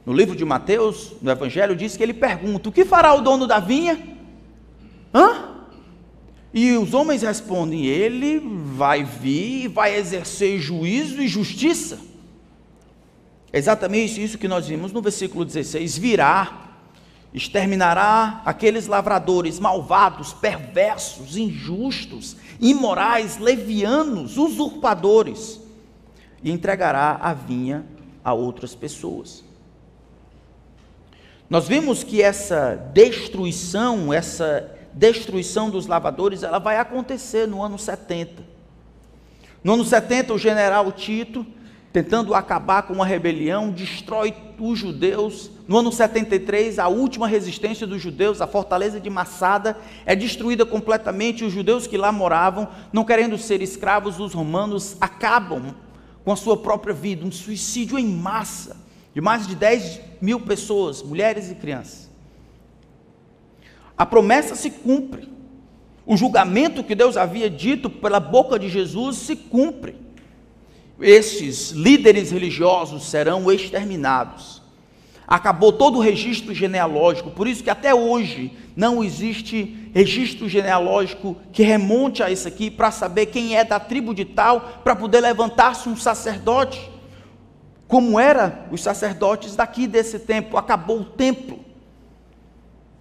No 0.05 0.13
livro 0.13 0.37
de 0.37 0.45
Mateus, 0.45 1.13
no 1.23 1.31
Evangelho, 1.31 1.75
diz 1.75 1.97
que 1.97 2.03
ele 2.03 2.13
pergunta: 2.13 2.69
O 2.69 2.73
que 2.73 2.85
fará 2.85 3.15
o 3.15 3.21
dono 3.21 3.47
da 3.47 3.59
vinha? 3.59 3.99
Hã? 5.13 5.55
E 6.53 6.73
os 6.73 6.93
homens 6.93 7.23
respondem: 7.23 7.87
Ele 7.87 8.39
vai 8.39 9.03
vir 9.03 9.65
e 9.65 9.69
vai 9.69 9.97
exercer 9.97 10.61
juízo 10.61 11.23
e 11.23 11.29
justiça. 11.29 11.99
É 13.53 13.59
exatamente 13.59 14.23
isso 14.23 14.37
que 14.37 14.49
nós 14.49 14.67
vimos 14.67 14.93
no 14.93 15.01
versículo 15.01 15.45
16: 15.45 15.97
Virá, 15.97 16.65
exterminará 17.33 18.43
aqueles 18.45 18.87
lavradores 18.87 19.59
malvados, 19.59 20.35
perversos, 20.35 21.37
injustos, 21.37 22.37
imorais, 22.61 23.39
levianos, 23.39 24.37
usurpadores, 24.37 25.61
e 26.43 26.51
entregará 26.51 27.19
a 27.23 27.33
vinha 27.33 27.87
a 28.23 28.35
outras 28.35 28.75
pessoas. 28.75 29.43
Nós 31.49 31.69
vimos 31.69 32.03
que 32.03 32.23
essa 32.23 32.75
destruição, 32.93 34.13
essa 34.13 34.71
destruição 34.95 35.69
dos 35.69 35.87
lavadores, 35.87 36.43
ela 36.43 36.59
vai 36.59 36.79
acontecer 36.79 37.47
no 37.47 37.63
ano 37.63 37.79
70. 37.79 38.43
No 39.63 39.75
ano 39.75 39.85
70, 39.85 40.33
o 40.33 40.39
general 40.39 40.91
Tito, 40.91 41.45
tentando 41.93 42.35
acabar 42.35 42.83
com 42.83 42.95
uma 42.95 43.05
rebelião, 43.05 43.71
destrói 43.71 44.35
os 44.59 44.79
judeus. 44.79 45.51
No 45.69 45.79
ano 45.79 45.93
73, 45.93 46.79
a 46.79 46.89
última 46.89 47.29
resistência 47.29 47.87
dos 47.87 48.01
judeus, 48.01 48.41
a 48.41 48.47
fortaleza 48.47 48.99
de 48.99 49.11
Massada, 49.11 49.77
é 50.07 50.17
destruída 50.17 50.65
completamente. 50.65 51.45
Os 51.45 51.53
judeus 51.53 51.87
que 51.87 51.99
lá 51.99 52.11
moravam, 52.11 52.69
não 52.93 53.05
querendo 53.05 53.37
ser 53.37 53.61
escravos 53.61 54.17
dos 54.17 54.33
romanos, 54.33 54.97
acabam 54.99 55.75
com 56.25 56.33
a 56.33 56.37
sua 56.37 56.57
própria 56.57 56.95
vida, 56.95 57.27
um 57.27 57.33
suicídio 57.33 57.99
em 57.99 58.07
massa 58.07 58.84
de 59.15 59.21
mais 59.21 59.47
de 59.47 59.55
10 59.55 60.01
mil 60.21 60.41
pessoas, 60.41 61.03
mulheres 61.03 61.51
e 61.51 61.55
crianças. 61.55 62.11
A 63.97 64.05
promessa 64.05 64.57
se 64.57 64.71
cumpre. 64.71 65.33
O 66.05 66.17
julgamento 66.17 66.83
que 66.83 66.95
Deus 66.95 67.17
havia 67.17 67.49
dito 67.49 67.89
pela 67.89 68.19
boca 68.19 68.59
de 68.59 68.69
Jesus 68.69 69.19
se 69.19 69.37
cumpre. 69.37 69.95
Estes 71.01 71.71
líderes 71.71 72.31
religiosos 72.31 73.05
serão 73.05 73.51
exterminados. 73.51 74.63
Acabou 75.27 75.73
todo 75.73 75.97
o 75.97 76.03
registro 76.03 76.53
genealógico, 76.53 77.31
por 77.31 77.49
isso 77.49 77.65
que 77.65 77.71
até 77.71 77.95
hoje 77.95 78.53
não 78.77 79.03
existe 79.03 79.91
registro 79.95 80.49
genealógico 80.49 81.37
que 81.51 81.63
remonte 81.63 82.23
a 82.23 82.31
isso 82.31 82.47
aqui 82.47 82.71
para 82.71 82.91
saber 82.91 83.27
quem 83.27 83.57
é 83.57 83.65
da 83.65 83.81
tribo 83.81 84.13
de 84.13 84.27
tal, 84.27 84.81
para 84.85 84.95
poder 84.95 85.21
levantar-se 85.21 85.89
um 85.89 85.97
sacerdote 85.97 86.94
como 87.87 88.19
era 88.19 88.67
os 88.71 88.83
sacerdotes 88.83 89.55
daqui 89.55 89.87
desse 89.87 90.19
tempo, 90.19 90.57
acabou 90.57 91.01
o 91.01 91.05
templo. 91.05 91.65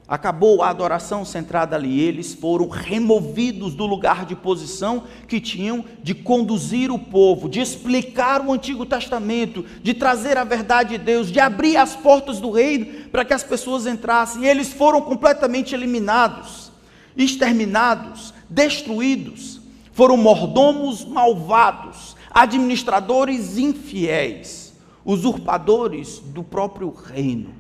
Acabou 0.05 0.61
a 0.61 0.69
adoração 0.69 1.23
centrada 1.23 1.77
ali, 1.77 2.01
eles 2.01 2.33
foram 2.33 2.67
removidos 2.67 3.73
do 3.73 3.85
lugar 3.85 4.25
de 4.25 4.35
posição 4.35 5.05
que 5.29 5.39
tinham 5.39 5.85
de 6.03 6.13
conduzir 6.13 6.91
o 6.91 6.99
povo, 6.99 7.47
de 7.47 7.61
explicar 7.61 8.45
o 8.45 8.51
Antigo 8.51 8.85
Testamento, 8.85 9.65
de 9.81 9.93
trazer 9.93 10.37
a 10.37 10.43
verdade 10.43 10.97
de 10.97 11.03
Deus, 11.03 11.31
de 11.31 11.39
abrir 11.39 11.77
as 11.77 11.95
portas 11.95 12.41
do 12.41 12.51
reino 12.51 13.09
para 13.09 13.23
que 13.23 13.33
as 13.33 13.43
pessoas 13.43 13.87
entrassem. 13.87 14.45
Eles 14.45 14.73
foram 14.73 15.01
completamente 15.01 15.73
eliminados, 15.73 16.69
exterminados, 17.15 18.33
destruídos. 18.49 19.61
Foram 19.93 20.17
mordomos 20.17 21.05
malvados, 21.05 22.17
administradores 22.29 23.57
infiéis 23.57 24.62
usurpadores 25.05 26.19
do 26.19 26.43
próprio 26.43 26.89
reino. 26.89 27.53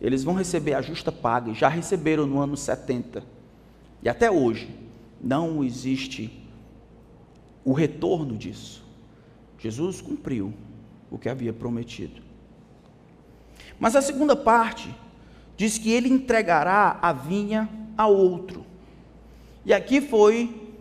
Eles 0.00 0.22
vão 0.22 0.34
receber 0.34 0.74
a 0.74 0.82
justa 0.82 1.10
paga, 1.10 1.52
já 1.54 1.68
receberam 1.68 2.26
no 2.26 2.40
ano 2.40 2.56
70. 2.56 3.24
E 4.02 4.08
até 4.08 4.30
hoje 4.30 4.68
não 5.20 5.64
existe 5.64 6.30
o 7.64 7.72
retorno 7.72 8.36
disso. 8.36 8.84
Jesus 9.58 10.00
cumpriu 10.00 10.54
o 11.10 11.18
que 11.18 11.28
havia 11.28 11.52
prometido. 11.52 12.22
Mas 13.78 13.96
a 13.96 14.02
segunda 14.02 14.36
parte 14.36 14.94
diz 15.56 15.78
que 15.78 15.90
ele 15.90 16.08
entregará 16.08 16.98
a 17.02 17.12
vinha 17.12 17.68
a 17.96 18.06
outro. 18.06 18.64
E 19.66 19.72
aqui 19.72 20.00
foi 20.00 20.72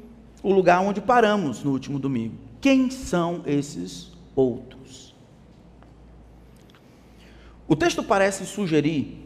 o 0.44 0.54
lugar 0.54 0.82
onde 0.82 1.02
paramos 1.02 1.64
no 1.64 1.72
último 1.72 1.98
domingo. 1.98 2.36
Quem 2.62 2.90
são 2.92 3.42
esses 3.46 4.12
outros? 4.36 4.77
O 7.68 7.76
texto 7.76 8.02
parece 8.02 8.46
sugerir 8.46 9.18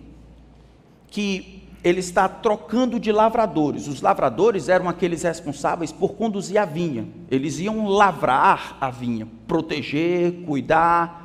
que 1.08 1.62
ele 1.84 2.00
está 2.00 2.28
trocando 2.28 3.00
de 3.00 3.12
lavradores. 3.12 3.88
Os 3.88 4.02
lavradores 4.02 4.68
eram 4.68 4.90
aqueles 4.90 5.24
responsáveis 5.24 5.92
por 5.92 6.14
conduzir 6.14 6.58
a 6.58 6.66
vinha. 6.66 7.08
Eles 7.30 7.60
iam 7.60 7.88
lavrar 7.88 8.78
a 8.82 8.90
vinha, 8.90 9.28
proteger, 9.48 10.44
cuidar, 10.46 11.22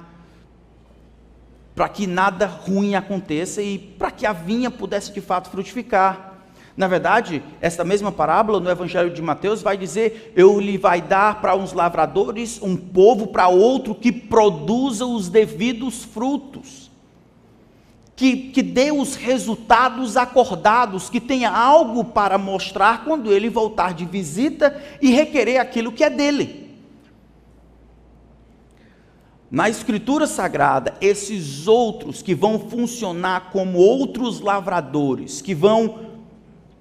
para 1.74 1.88
que 1.88 2.06
nada 2.06 2.46
ruim 2.46 2.94
aconteça 2.94 3.62
e 3.62 3.78
para 3.78 4.10
que 4.10 4.26
a 4.26 4.32
vinha 4.32 4.70
pudesse 4.70 5.12
de 5.12 5.20
fato 5.20 5.50
frutificar. 5.50 6.34
Na 6.76 6.88
verdade, 6.88 7.42
esta 7.60 7.84
mesma 7.84 8.12
parábola 8.12 8.60
no 8.60 8.70
Evangelho 8.70 9.10
de 9.10 9.22
Mateus 9.22 9.62
vai 9.62 9.76
dizer: 9.78 10.32
Eu 10.36 10.60
lhe 10.60 10.76
vai 10.76 11.00
dar 11.00 11.40
para 11.40 11.56
uns 11.56 11.72
lavradores 11.72 12.60
um 12.60 12.76
povo, 12.76 13.28
para 13.28 13.48
outro 13.48 13.94
que 13.94 14.12
produza 14.12 15.06
os 15.06 15.30
devidos 15.30 16.04
frutos 16.04 16.85
que, 18.16 18.48
que 18.48 18.62
dê 18.62 18.90
os 18.90 19.14
resultados 19.14 20.16
acordados, 20.16 21.10
que 21.10 21.20
tenha 21.20 21.50
algo 21.50 22.02
para 22.02 22.38
mostrar 22.38 23.04
quando 23.04 23.30
ele 23.30 23.50
voltar 23.50 23.92
de 23.92 24.06
visita 24.06 24.82
e 25.02 25.10
requerer 25.10 25.60
aquilo 25.60 25.92
que 25.92 26.02
é 26.02 26.08
dele. 26.08 26.64
Na 29.50 29.68
Escritura 29.68 30.26
Sagrada, 30.26 30.94
esses 31.00 31.68
outros 31.68 32.22
que 32.22 32.34
vão 32.34 32.58
funcionar 32.58 33.50
como 33.52 33.78
outros 33.78 34.40
lavradores, 34.40 35.42
que 35.42 35.54
vão 35.54 36.06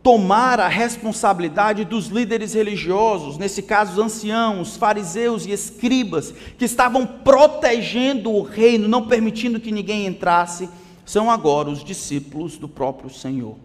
tomar 0.01 0.60
a 0.60 0.68
responsabilidade 0.68 1.84
dos 1.84 2.08
líderes 2.08 2.54
religiosos, 2.54 3.38
nesse 3.38 3.62
caso 3.62 3.94
os 3.94 4.00
anciãos, 4.00 4.77
fariseus 4.77 5.46
e 5.46 5.51
escribas, 5.51 6.34
que 6.58 6.65
estavam 6.65 7.06
protegendo 7.06 8.32
o 8.32 8.42
reino, 8.42 8.88
não 8.88 9.08
permitindo 9.08 9.60
que 9.60 9.72
ninguém 9.72 10.06
entrasse 10.06 10.70
são 11.06 11.30
agora 11.30 11.70
os 11.70 11.84
discípulos 11.84 12.58
do 12.58 12.68
próprio 12.68 13.10
Senhor. 13.10 13.56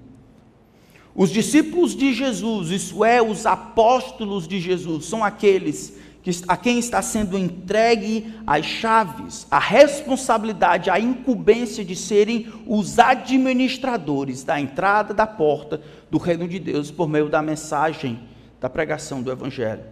Os 1.14 1.30
discípulos 1.30 1.96
de 1.96 2.14
Jesus, 2.14 2.70
isso 2.70 3.04
é, 3.04 3.20
os 3.20 3.46
apóstolos 3.46 4.46
de 4.46 4.60
Jesus, 4.60 5.06
são 5.06 5.24
aqueles 5.24 5.98
que, 6.22 6.30
a 6.46 6.56
quem 6.56 6.78
está 6.78 7.00
sendo 7.02 7.36
entregue 7.36 8.34
as 8.46 8.64
chaves, 8.64 9.46
a 9.50 9.58
responsabilidade, 9.58 10.90
a 10.90 11.00
incumbência 11.00 11.84
de 11.84 11.96
serem 11.96 12.52
os 12.66 12.98
administradores 12.98 14.44
da 14.44 14.60
entrada 14.60 15.14
da 15.14 15.26
porta 15.26 15.80
do 16.10 16.18
reino 16.18 16.46
de 16.46 16.58
Deus 16.58 16.90
por 16.90 17.08
meio 17.08 17.28
da 17.28 17.42
mensagem 17.42 18.20
da 18.60 18.68
pregação 18.68 19.22
do 19.22 19.32
Evangelho. 19.32 19.84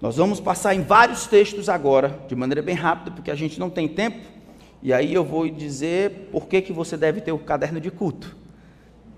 Nós 0.00 0.16
vamos 0.16 0.40
passar 0.40 0.74
em 0.74 0.82
vários 0.82 1.26
textos 1.26 1.68
agora, 1.68 2.18
de 2.26 2.34
maneira 2.34 2.62
bem 2.62 2.74
rápida, 2.74 3.10
porque 3.10 3.30
a 3.30 3.34
gente 3.34 3.60
não 3.60 3.68
tem 3.68 3.86
tempo. 3.86 4.39
E 4.82 4.92
aí 4.92 5.12
eu 5.12 5.24
vou 5.24 5.48
dizer 5.48 6.28
por 6.32 6.46
que, 6.46 6.62
que 6.62 6.72
você 6.72 6.96
deve 6.96 7.20
ter 7.20 7.32
o 7.32 7.38
caderno 7.38 7.80
de 7.80 7.90
culto 7.90 8.36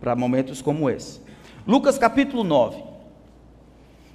para 0.00 0.16
momentos 0.16 0.60
como 0.60 0.90
esse. 0.90 1.20
Lucas 1.66 1.96
capítulo 1.96 2.42
9. 2.42 2.82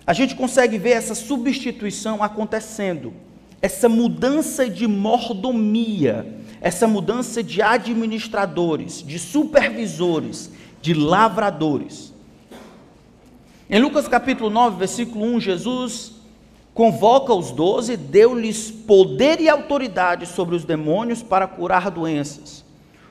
A 0.06 0.14
gente 0.14 0.36
consegue 0.36 0.78
ver 0.78 0.92
essa 0.92 1.16
substituição 1.16 2.22
acontecendo, 2.22 3.14
essa 3.62 3.88
mudança 3.88 4.70
de 4.70 4.88
mordomia, 4.88 6.36
essa 6.60 6.88
mudança 6.88 7.42
de 7.42 7.62
administradores, 7.62 9.02
de 9.02 9.18
supervisores, 9.18 10.52
de 10.82 10.94
lavradores. 10.94 12.14
Em 13.70 13.80
Lucas 13.80 14.08
capítulo 14.08 14.50
9, 14.50 14.78
versículo 14.78 15.26
1, 15.36 15.40
Jesus 15.42 16.17
convoca 16.78 17.34
os 17.34 17.50
doze, 17.50 17.98
deu-lhes 17.98 18.70
poder 18.70 19.42
e 19.42 19.50
autoridade 19.50 20.28
sobre 20.28 20.54
os 20.54 20.64
demônios 20.64 21.24
para 21.24 21.48
curar 21.48 21.90
doenças. 21.90 22.64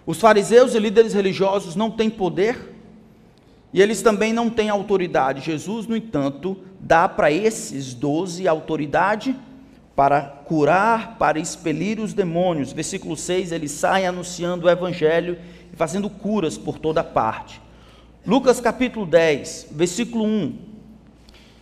Os 0.07 0.21
fariseus 0.21 0.73
e 0.73 0.79
líderes 0.79 1.13
religiosos 1.13 1.75
não 1.75 1.91
têm 1.91 2.09
poder 2.09 2.77
e 3.73 3.83
eles 3.83 4.03
também 4.03 4.33
não 4.33 4.49
têm 4.49 4.69
autoridade. 4.69 5.41
Jesus, 5.41 5.85
no 5.89 5.97
entanto, 5.97 6.57
dá 6.79 7.09
para 7.09 7.33
esses 7.33 7.93
doze 7.93 8.47
autoridade 8.47 9.35
para 9.97 10.21
curar, 10.21 11.17
para 11.19 11.41
expelir 11.41 11.99
os 11.99 12.15
demônios. 12.15 12.73
Versículo 12.73 13.17
6, 13.17 13.51
ele 13.51 13.69
sai 13.69 14.07
anunciando 14.07 14.69
o 14.69 14.71
evangelho 14.71 15.41
e 15.73 15.77
fazendo 15.77 16.09
curas 16.09 16.57
por 16.57 16.79
toda 16.79 17.03
parte. 17.03 17.61
Lucas 18.25 18.61
capítulo 18.61 19.05
10, 19.05 19.71
versículo 19.73 20.23
1. 20.25 20.76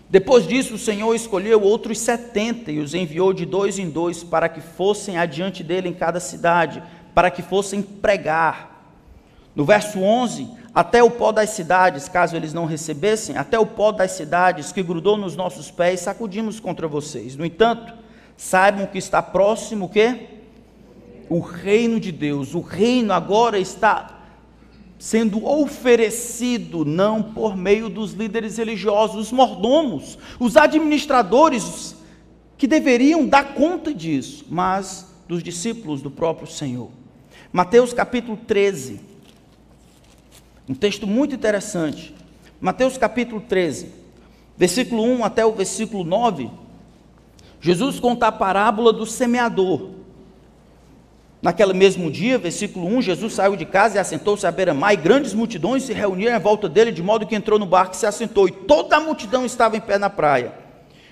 Depois 0.08 0.46
disso, 0.46 0.74
o 0.74 0.78
Senhor 0.78 1.14
escolheu 1.14 1.62
outros 1.62 1.98
setenta 1.98 2.70
e 2.70 2.78
os 2.78 2.94
enviou 2.94 3.32
de 3.32 3.46
dois 3.46 3.78
em 3.78 3.88
dois 3.88 4.22
para 4.22 4.48
que 4.48 4.60
fossem 4.60 5.16
adiante 5.16 5.64
dele 5.64 5.88
em 5.88 5.94
cada 5.94 6.20
cidade, 6.20 6.82
para 7.14 7.30
que 7.30 7.42
fossem 7.42 7.82
pregar. 7.82 8.92
No 9.56 9.64
verso 9.64 10.00
11, 10.00 10.48
até 10.74 11.02
o 11.02 11.10
pó 11.10 11.30
das 11.32 11.50
cidades, 11.50 12.08
caso 12.08 12.36
eles 12.36 12.52
não 12.52 12.66
recebessem, 12.66 13.36
até 13.36 13.58
o 13.58 13.66
pó 13.66 13.92
das 13.92 14.10
cidades 14.12 14.72
que 14.72 14.82
grudou 14.82 15.16
nos 15.16 15.36
nossos 15.36 15.70
pés, 15.70 16.00
sacudimos 16.00 16.58
contra 16.58 16.88
vocês. 16.88 17.36
No 17.36 17.44
entanto, 17.44 17.94
saibam 18.36 18.86
que 18.86 18.98
está 18.98 19.22
próximo 19.22 19.86
o 19.86 19.88
quê? 19.88 20.28
O 21.28 21.38
reino 21.38 22.00
de 22.00 22.10
Deus. 22.10 22.54
O 22.54 22.60
reino 22.60 23.12
agora 23.12 23.58
está 23.58 24.13
sendo 24.98 25.44
oferecido 25.44 26.84
não 26.84 27.22
por 27.22 27.56
meio 27.56 27.88
dos 27.88 28.12
líderes 28.12 28.56
religiosos, 28.56 29.26
os 29.26 29.32
mordomos, 29.32 30.18
os 30.38 30.56
administradores 30.56 31.94
que 32.56 32.66
deveriam 32.66 33.26
dar 33.26 33.54
conta 33.54 33.92
disso, 33.92 34.46
mas 34.48 35.12
dos 35.28 35.42
discípulos 35.42 36.00
do 36.00 36.10
próprio 36.10 36.46
Senhor. 36.46 36.90
Mateus 37.52 37.92
capítulo 37.92 38.36
13. 38.36 39.00
Um 40.68 40.74
texto 40.74 41.06
muito 41.06 41.34
interessante. 41.34 42.14
Mateus 42.60 42.96
capítulo 42.96 43.40
13, 43.42 43.90
versículo 44.56 45.02
1 45.02 45.24
até 45.24 45.44
o 45.44 45.52
versículo 45.52 46.04
9. 46.04 46.50
Jesus 47.60 48.00
conta 48.00 48.28
a 48.28 48.32
parábola 48.32 48.92
do 48.92 49.04
semeador. 49.04 49.90
Naquele 51.44 51.74
mesmo 51.74 52.10
dia, 52.10 52.38
versículo 52.38 52.86
1, 52.86 53.02
Jesus 53.02 53.34
saiu 53.34 53.54
de 53.54 53.66
casa 53.66 53.96
e 53.96 53.98
assentou-se 53.98 54.46
à 54.46 54.50
beira-mar, 54.50 54.94
e 54.94 54.96
grandes 54.96 55.34
multidões 55.34 55.82
se 55.82 55.92
reuniram 55.92 56.34
em 56.34 56.40
volta 56.40 56.70
dele, 56.70 56.90
de 56.90 57.02
modo 57.02 57.26
que 57.26 57.34
entrou 57.34 57.58
no 57.58 57.66
barco 57.66 57.92
e 57.92 57.98
se 57.98 58.06
assentou, 58.06 58.48
e 58.48 58.50
toda 58.50 58.96
a 58.96 59.00
multidão 59.00 59.44
estava 59.44 59.76
em 59.76 59.80
pé 59.80 59.98
na 59.98 60.08
praia. 60.08 60.54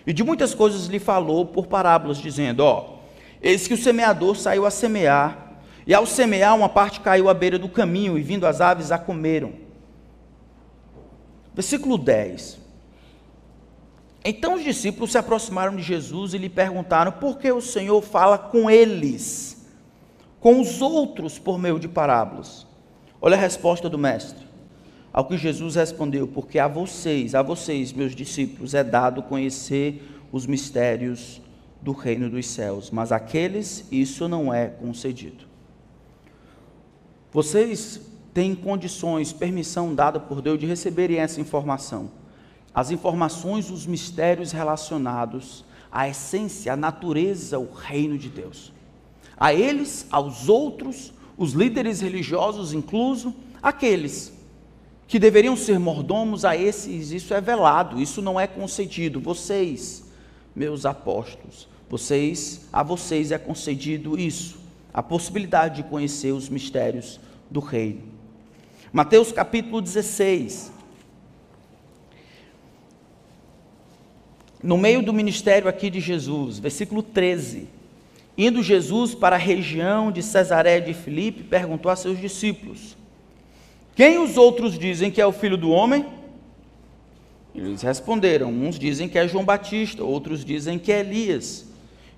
E 0.07 0.13
de 0.15 0.25
muitas 0.25 0.55
coisas 0.55 0.87
lhe 0.87 0.99
falou 0.99 1.45
por 1.45 1.67
parábolas, 1.67 2.17
dizendo: 2.17 2.61
Ó, 2.61 3.01
eis 3.43 3.69
que 3.69 3.75
o 3.75 3.77
semeador 3.77 4.35
saiu 4.35 4.65
a 4.65 4.71
semear, 4.71 5.53
e 5.87 5.93
ao 5.93 6.07
semear, 6.07 6.57
uma 6.57 6.71
parte 6.71 7.01
caiu 7.01 7.29
à 7.29 7.35
beira 7.35 7.59
do 7.59 7.69
caminho, 7.69 8.17
e 8.17 8.23
vindo 8.23 8.47
as 8.47 8.63
aves 8.63 8.91
a 8.91 8.97
comeram. 8.97 9.53
Versículo 11.53 11.99
10. 11.99 12.59
Então 14.25 14.55
os 14.55 14.65
discípulos 14.65 15.13
se 15.13 15.19
aproximaram 15.19 15.77
de 15.77 15.83
Jesus 15.83 16.33
e 16.33 16.39
lhe 16.39 16.49
perguntaram: 16.49 17.13
por 17.13 17.37
que 17.37 17.53
o 17.53 17.61
Senhor 17.61 18.01
fala 18.01 18.39
com 18.39 18.71
eles? 18.71 19.61
Com 20.43 20.61
os 20.61 20.83
outros 20.83 21.39
por 21.39 21.57
meio 21.57 21.79
de 21.79 21.87
parábolas. 21.87 22.67
Olha 23.21 23.37
a 23.37 23.41
resposta 23.41 23.89
do 23.89 23.97
mestre. 23.97 24.45
Ao 25.13 25.25
que 25.25 25.39
Jesus 25.39 25.77
respondeu: 25.77 26.27
Porque 26.27 26.59
a 26.59 26.67
vocês, 26.67 27.35
a 27.37 27.43
vocês, 27.43 27.93
meus 27.93 28.13
discípulos, 28.15 28.75
é 28.75 28.83
dado 28.83 29.23
conhecer 29.23 30.03
os 30.33 30.45
mistérios 30.45 31.41
do 31.81 31.93
reino 31.93 32.29
dos 32.29 32.47
céus, 32.49 32.91
mas 32.91 33.13
àqueles 33.13 33.87
isso 33.93 34.29
não 34.29 34.53
é 34.53 34.67
concedido. 34.67 35.45
Vocês 37.31 38.01
têm 38.35 38.55
condições, 38.55 39.33
permissão 39.33 39.95
dada 39.95 40.19
por 40.19 40.43
Deus 40.43 40.59
de 40.59 40.67
receberem 40.67 41.19
essa 41.19 41.41
informação. 41.41 42.11
As 42.75 42.91
informações, 42.91 43.71
os 43.71 43.87
mistérios 43.87 44.51
relacionados 44.51 45.65
à 45.91 46.09
essência, 46.09 46.73
à 46.73 46.77
natureza, 46.77 47.59
o 47.59 47.71
reino 47.73 48.19
de 48.19 48.29
Deus 48.29 48.73
a 49.37 49.53
eles, 49.53 50.07
aos 50.11 50.49
outros, 50.49 51.13
os 51.37 51.53
líderes 51.53 52.01
religiosos 52.01 52.73
incluso, 52.73 53.35
aqueles 53.63 54.33
que 55.09 55.19
deveriam 55.19 55.57
ser 55.57 55.79
mordomos, 55.79 56.45
a 56.45 56.57
esses 56.57 57.11
isso 57.11 57.35
é 57.35 57.41
velado, 57.41 58.01
isso 58.01 58.23
não 58.23 58.41
é 58.41 58.47
concedido. 58.47 59.21
Vocês, 59.21 60.05
meus 60.57 60.87
apóstolos, 60.87 61.69
vocês, 61.89 62.63
a 62.73 62.83
vocês 62.83 63.31
é 63.33 63.39
concedido 63.39 64.19
isso, 64.19 64.59
a 64.95 65.03
possibilidade 65.03 65.83
de 65.83 65.89
conhecer 65.89 66.33
os 66.33 66.49
mistérios 66.49 67.21
do 67.51 67.61
reino. 67.61 68.03
Mateus 68.93 69.33
capítulo 69.33 69.83
16. 69.83 70.73
No 74.63 74.79
meio 74.79 75.03
do 75.03 75.13
ministério 75.13 75.69
aqui 75.69 75.91
de 75.91 76.01
Jesus, 76.01 76.59
versículo 76.59 77.03
13. 77.03 77.69
Indo 78.37 78.63
Jesus 78.63 79.15
para 79.15 79.37
a 79.37 79.39
região 79.39 80.11
de 80.11 80.23
Cesaré 80.23 80.81
de 80.81 80.95
Filipe, 80.95 81.43
perguntou 81.43 81.91
a 81.91 81.97
seus 81.97 82.19
discípulos: 82.19 82.97
Quem 83.95 84.19
os 84.19 84.37
outros 84.37 84.79
dizem 84.79 85.11
que 85.11 85.21
é 85.21 85.27
o 85.27 85.33
filho 85.33 85.57
do 85.57 85.71
homem? 85.71 86.07
Eles 87.55 87.83
responderam: 87.83 88.49
Uns 88.49 88.79
dizem 88.79 89.09
que 89.09 89.19
é 89.19 89.29
João 89.29 89.45
Batista, 89.45 90.03
outros 90.03 90.45
dizem 90.45 90.79
que 90.79 90.91
é 90.91 91.01
Elias, 91.01 91.67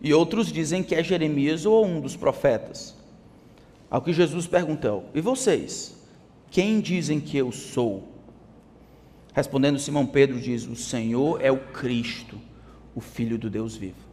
e 0.01 0.15
outros 0.15 0.53
dizem 0.53 0.83
que 0.83 0.95
é 0.95 1.03
Jeremias 1.03 1.67
ou 1.67 1.85
um 1.85 2.01
dos 2.01 2.17
profetas. 2.17 2.95
Ao 3.91 4.01
que 4.01 4.13
Jesus 4.13 4.47
perguntou: 4.47 5.05
E 5.15 5.21
vocês? 5.21 5.97
Quem 6.51 6.81
dizem 6.81 7.19
que 7.19 7.37
eu 7.37 7.51
sou? 7.51 8.09
Respondendo 9.33 9.81
Simão 9.81 10.07
Pedro, 10.07 10.41
diz: 10.41 10.65
O 10.69 10.77
Senhor 10.77 11.41
é 11.43 11.51
o 11.51 11.59
Cristo, 11.59 12.41
o 12.95 13.01
Filho 13.01 13.37
do 13.37 13.51
Deus 13.51 13.75
vivo. 13.75 14.04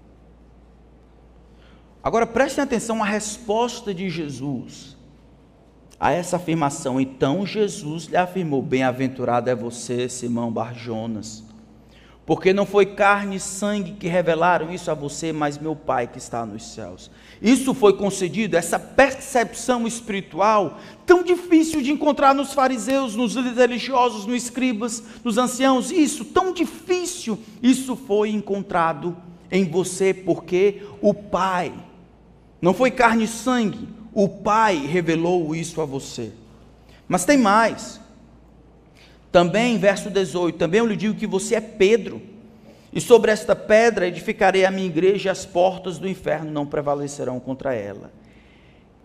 Agora 2.04 2.26
prestem 2.26 2.64
atenção 2.64 3.04
à 3.04 3.06
resposta 3.06 3.94
de 3.94 4.10
Jesus 4.10 4.98
a 6.00 6.12
essa 6.12 6.38
afirmação. 6.38 7.00
Então 7.00 7.46
Jesus 7.46 8.06
lhe 8.06 8.18
afirmou: 8.18 8.60
Bem-aventurado 8.64 9.52
é 9.52 9.56
você, 9.56 10.10
Simão 10.10 10.52
Barjonas, 10.52 11.44
porque 12.26 12.54
não 12.54 12.66
foi 12.66 12.88
carne 12.88 13.36
e 13.36 13.40
sangue 13.40 13.92
que 13.92 14.08
revelaram 14.08 14.74
isso 14.74 14.90
a 14.90 14.96
você, 14.96 15.32
mas 15.32 15.60
meu 15.60 15.76
Pai 15.76 16.08
que 16.08 16.18
está 16.18 16.44
nos 16.44 16.74
céus. 16.74 17.12
Isso 17.40 17.72
foi 17.72 17.94
concedido, 17.94 18.58
essa 18.58 18.80
percepção 18.80 19.86
espiritual, 19.86 20.80
tão 21.06 21.22
difícil 21.22 21.84
de 21.84 21.92
encontrar 21.92 22.34
nos 22.34 22.52
fariseus, 22.52 23.16
nos 23.16 23.36
religiosos, 23.36 24.26
nos 24.26 24.44
escribas, 24.44 25.04
nos 25.24 25.38
anciãos, 25.38 25.92
isso, 25.92 26.26
tão 26.26 26.52
difícil, 26.52 27.38
isso 27.62 27.96
foi 27.96 28.32
encontrado 28.32 29.16
em 29.52 29.70
você, 29.70 30.16
porque 30.16 30.82
o 31.00 31.14
Pai 31.14 31.72
não 32.62 32.74
foi 32.74 32.92
carne 32.92 33.24
e 33.24 33.28
sangue, 33.28 33.90
o 34.14 34.30
Pai 34.30 34.86
revelou 34.86 35.56
isso 35.56 35.82
a 35.82 35.86
você. 35.86 36.32
Mas 37.08 37.26
tem 37.26 37.38
mais. 37.38 38.00
Também, 39.32 39.78
verso 39.78 40.10
18: 40.10 40.58
Também 40.58 40.80
eu 40.80 40.86
lhe 40.86 40.96
digo 40.96 41.16
que 41.16 41.26
você 41.26 41.56
é 41.56 41.62
Pedro, 41.62 42.22
e 42.94 43.00
sobre 43.00 43.32
esta 43.32 43.56
pedra 43.56 44.08
edificarei 44.08 44.66
a 44.66 44.72
minha 44.72 44.88
igreja, 44.88 45.30
e 45.30 45.32
as 45.32 45.46
portas 45.46 45.98
do 45.98 46.08
inferno 46.08 46.52
não 46.52 46.66
prevalecerão 46.66 47.40
contra 47.40 47.74
ela. 47.74 48.12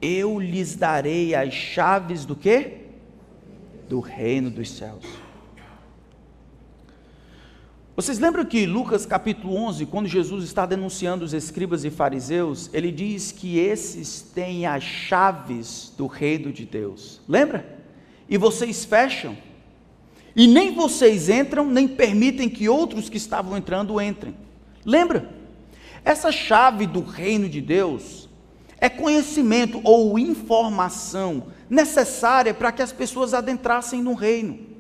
Eu 0.03 0.39
lhes 0.39 0.75
darei 0.75 1.35
as 1.35 1.55
chaves 1.55 2.25
do 2.25 2.37
quê? 2.37 2.79
Do 3.89 4.01
reino 4.01 4.51
dos 4.51 4.71
céus. 4.71 5.05
Vocês 7.97 8.19
lembram 8.19 8.45
que 8.45 8.67
Lucas 8.67 9.07
capítulo 9.07 9.57
11, 9.57 9.87
quando 9.87 10.07
Jesus 10.07 10.45
está 10.45 10.67
denunciando 10.67 11.25
os 11.25 11.33
escribas 11.33 11.83
e 11.83 11.89
fariseus, 11.89 12.69
ele 12.75 12.93
diz 12.93 13.33
que 13.33 13.59
esses 13.59 14.21
têm 14.21 14.67
as 14.67 14.85
chaves 14.85 15.95
do 15.97 16.07
reino 16.07 16.53
de 16.53 16.67
Deus. 16.67 17.23
Lembra? 17.27 17.67
E 18.29 18.37
vocês 18.37 18.85
fecham. 18.85 19.35
E 20.37 20.47
nem 20.47 20.75
vocês 20.75 21.31
entram, 21.31 21.65
nem 21.65 21.89
permitem 21.89 22.51
que 22.51 22.69
outros 22.69 23.09
que 23.09 23.17
estavam 23.17 23.57
entrando 23.57 23.99
entrem. 23.99 24.37
Lembra? 24.85 25.31
Essa 26.05 26.31
chave 26.31 26.87
do 26.87 27.01
reino 27.01 27.49
de 27.49 27.63
Deus 27.63 28.29
é 28.79 28.91
conhecimento 28.91 29.81
ou 29.83 30.19
informação 30.19 31.45
necessária 31.71 32.53
para 32.53 32.73
que 32.73 32.83
as 32.83 32.93
pessoas 32.93 33.33
adentrassem 33.33 34.03
no 34.03 34.13
reino. 34.13 34.76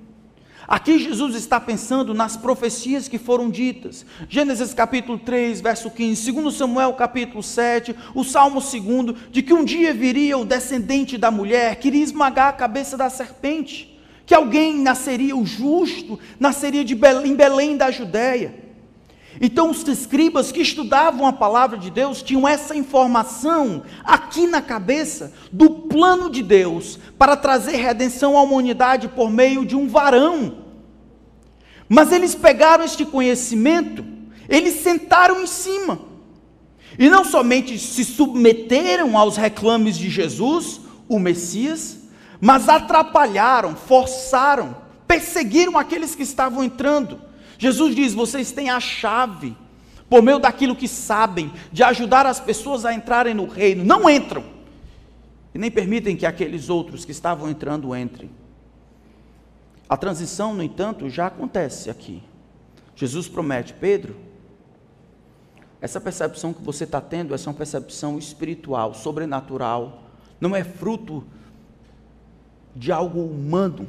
Aqui 0.68 0.98
Jesus 0.98 1.36
está 1.36 1.60
pensando 1.60 2.12
nas 2.12 2.36
profecias 2.36 3.06
que 3.06 3.18
foram 3.18 3.48
ditas. 3.48 4.04
Gênesis 4.28 4.74
capítulo 4.74 5.16
3, 5.16 5.60
verso 5.60 5.88
15, 5.90 6.32
2 6.32 6.54
Samuel 6.54 6.92
capítulo 6.94 7.40
7, 7.40 7.94
o 8.14 8.24
Salmo 8.24 8.60
2, 8.60 9.30
de 9.30 9.42
que 9.42 9.54
um 9.54 9.64
dia 9.64 9.94
viria 9.94 10.36
o 10.36 10.44
descendente 10.44 11.16
da 11.16 11.30
mulher, 11.30 11.76
que 11.76 11.86
iria 11.86 12.02
esmagar 12.02 12.48
a 12.48 12.52
cabeça 12.52 12.96
da 12.96 13.08
serpente, 13.08 13.96
que 14.26 14.34
alguém 14.34 14.80
nasceria 14.80 15.36
o 15.36 15.46
justo, 15.46 16.18
nasceria 16.40 16.84
Belém, 16.96 17.30
em 17.30 17.36
Belém 17.36 17.76
da 17.76 17.92
Judéia. 17.92 18.65
Então, 19.40 19.70
os 19.70 19.86
escribas 19.86 20.50
que 20.50 20.60
estudavam 20.60 21.26
a 21.26 21.32
palavra 21.32 21.76
de 21.76 21.90
Deus 21.90 22.22
tinham 22.22 22.48
essa 22.48 22.74
informação 22.74 23.82
aqui 24.02 24.46
na 24.46 24.62
cabeça 24.62 25.32
do 25.52 25.68
plano 25.68 26.30
de 26.30 26.42
Deus 26.42 26.98
para 27.18 27.36
trazer 27.36 27.76
redenção 27.76 28.36
à 28.36 28.42
humanidade 28.42 29.08
por 29.08 29.30
meio 29.30 29.66
de 29.66 29.76
um 29.76 29.88
varão. 29.88 30.64
Mas 31.88 32.12
eles 32.12 32.34
pegaram 32.34 32.84
este 32.84 33.04
conhecimento, 33.04 34.04
eles 34.48 34.80
sentaram 34.80 35.42
em 35.42 35.46
cima, 35.46 36.00
e 36.98 37.10
não 37.10 37.24
somente 37.24 37.78
se 37.78 38.04
submeteram 38.04 39.18
aos 39.18 39.36
reclames 39.36 39.98
de 39.98 40.08
Jesus, 40.08 40.80
o 41.08 41.18
Messias, 41.18 41.98
mas 42.40 42.68
atrapalharam, 42.68 43.76
forçaram, 43.76 44.76
perseguiram 45.06 45.76
aqueles 45.76 46.14
que 46.14 46.22
estavam 46.22 46.64
entrando 46.64 47.25
Jesus 47.58 47.94
diz: 47.94 48.14
vocês 48.14 48.52
têm 48.52 48.70
a 48.70 48.80
chave, 48.80 49.56
por 50.08 50.22
meio 50.22 50.38
daquilo 50.38 50.76
que 50.76 50.88
sabem, 50.88 51.52
de 51.72 51.82
ajudar 51.82 52.26
as 52.26 52.38
pessoas 52.38 52.84
a 52.84 52.94
entrarem 52.94 53.34
no 53.34 53.46
reino. 53.46 53.84
Não 53.84 54.08
entram, 54.08 54.44
e 55.54 55.58
nem 55.58 55.70
permitem 55.70 56.16
que 56.16 56.26
aqueles 56.26 56.68
outros 56.68 57.04
que 57.04 57.12
estavam 57.12 57.48
entrando 57.48 57.94
entrem. 57.96 58.30
A 59.88 59.96
transição, 59.96 60.52
no 60.52 60.62
entanto, 60.62 61.08
já 61.08 61.26
acontece 61.26 61.88
aqui. 61.88 62.22
Jesus 62.94 63.28
promete, 63.28 63.72
Pedro, 63.72 64.16
essa 65.80 66.00
percepção 66.00 66.52
que 66.52 66.62
você 66.62 66.84
está 66.84 67.00
tendo, 67.00 67.34
essa 67.34 67.48
é 67.48 67.50
uma 67.50 67.56
percepção 67.56 68.18
espiritual, 68.18 68.94
sobrenatural, 68.94 70.02
não 70.40 70.56
é 70.56 70.64
fruto 70.64 71.24
de 72.74 72.90
algo 72.90 73.20
humano. 73.20 73.86